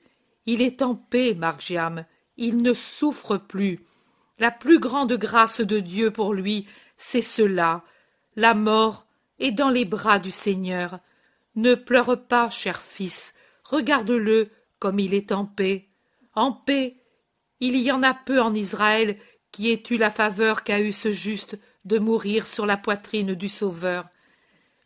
[0.46, 2.06] Il est en paix, Margiam,
[2.38, 3.80] il ne souffre plus.
[4.38, 7.84] La plus grande grâce de Dieu pour lui, c'est cela.
[8.36, 9.08] La mort
[9.40, 11.00] est dans les bras du Seigneur.
[11.56, 13.34] Ne pleure pas, cher fils,
[13.64, 15.90] regarde-le comme il est en paix.
[16.34, 16.98] En paix,
[17.60, 19.18] il y en a peu en Israël
[19.52, 23.48] qui aient eu la faveur qu'a eue ce juste de mourir sur la poitrine du
[23.48, 24.10] Sauveur.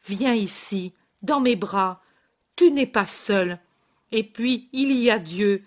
[0.05, 2.01] Viens ici, dans mes bras,
[2.55, 3.59] tu n'es pas seul.
[4.11, 5.63] Et puis il y a Dieu,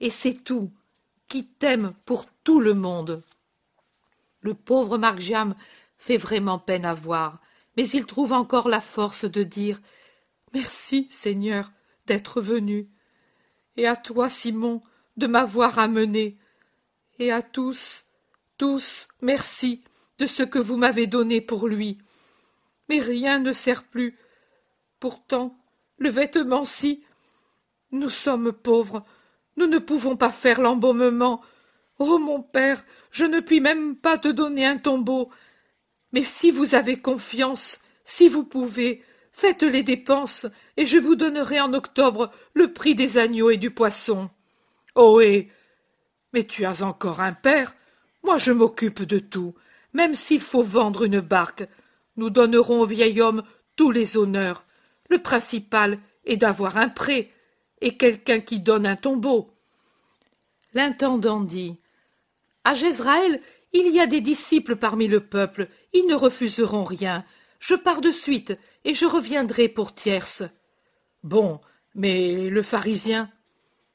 [0.00, 0.70] et c'est tout,
[1.28, 3.22] qui t'aime pour tout le monde.
[4.40, 5.54] Le pauvre Margiam
[5.98, 7.40] fait vraiment peine à voir,
[7.76, 9.80] mais il trouve encore la force de dire
[10.54, 11.70] Merci, Seigneur,
[12.06, 12.88] d'être venu,
[13.80, 14.82] et à toi, Simon,
[15.16, 16.36] de m'avoir amené,
[17.18, 18.04] et à tous,
[18.58, 19.82] tous, merci
[20.18, 21.96] de ce que vous m'avez donné pour lui.
[22.90, 24.18] Mais rien ne sert plus.
[24.98, 25.56] Pourtant,
[25.96, 27.06] le vêtement si.
[27.90, 29.02] Nous sommes pauvres,
[29.56, 31.40] nous ne pouvons pas faire l'embaumement.
[31.98, 35.30] Oh mon père, je ne puis même pas te donner un tombeau.
[36.12, 39.02] Mais si vous avez confiance, si vous pouvez,
[39.32, 40.46] faites les dépenses,
[40.80, 44.30] et je vous donnerai en octobre le prix des agneaux et du poisson.
[44.96, 45.52] Ohé.
[46.32, 47.74] Mais tu as encore un père.
[48.22, 49.54] Moi je m'occupe de tout,
[49.92, 51.68] même s'il faut vendre une barque.
[52.16, 53.42] Nous donnerons au vieil homme
[53.76, 54.64] tous les honneurs.
[55.10, 57.28] Le principal est d'avoir un prêt,
[57.82, 59.54] et quelqu'un qui donne un tombeau.
[60.72, 61.76] L'intendant dit
[62.64, 63.42] À Jezraël,
[63.74, 67.26] il y a des disciples parmi le peuple, ils ne refuseront rien.
[67.58, 68.56] Je pars de suite,
[68.86, 70.42] et je reviendrai pour tierce.
[71.22, 71.60] Bon,
[71.94, 73.30] mais le pharisien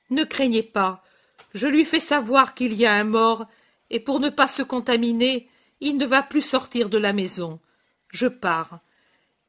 [0.10, 1.04] Ne craignez pas,
[1.54, 3.48] je lui fais savoir qu'il y a un mort,
[3.90, 5.50] et pour ne pas se contaminer,
[5.80, 7.60] il ne va plus sortir de la maison.
[8.10, 8.80] Je pars.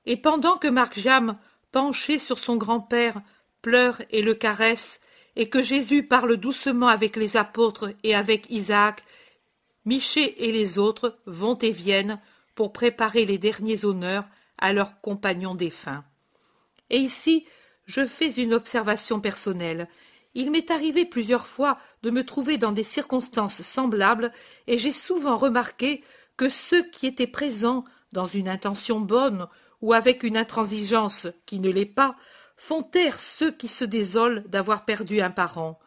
[0.06, 1.36] Et pendant que Marc Jam,
[1.72, 3.20] penché sur son grand-père,
[3.60, 5.00] pleure et le caresse,
[5.34, 9.04] et que Jésus parle doucement avec les apôtres et avec Isaac,
[9.84, 12.20] Michée et les autres vont et viennent
[12.54, 14.24] pour préparer les derniers honneurs
[14.58, 16.04] à leurs compagnons défunts.
[16.90, 17.46] Et ici,
[17.86, 19.88] je fais une observation personnelle.
[20.34, 24.32] Il m'est arrivé plusieurs fois de me trouver dans des circonstances semblables,
[24.66, 26.04] et j'ai souvent remarqué
[26.36, 29.46] que ceux qui étaient présents dans une intention bonne
[29.80, 32.16] ou avec une intransigeance qui ne l'est pas,
[32.56, 35.78] font taire ceux qui se désolent d'avoir perdu un parent.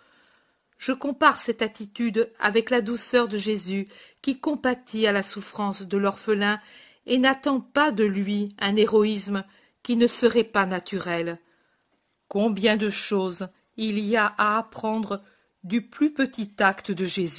[0.78, 3.88] Je compare cette attitude avec la douceur de Jésus
[4.22, 6.60] qui compatit à la souffrance de l'orphelin
[7.06, 9.44] et n'attend pas de lui un héroïsme
[9.84, 11.40] qui ne serait pas naturel.
[12.30, 15.24] Combien de choses il y a à apprendre
[15.64, 17.28] du plus petit acte de Jésus?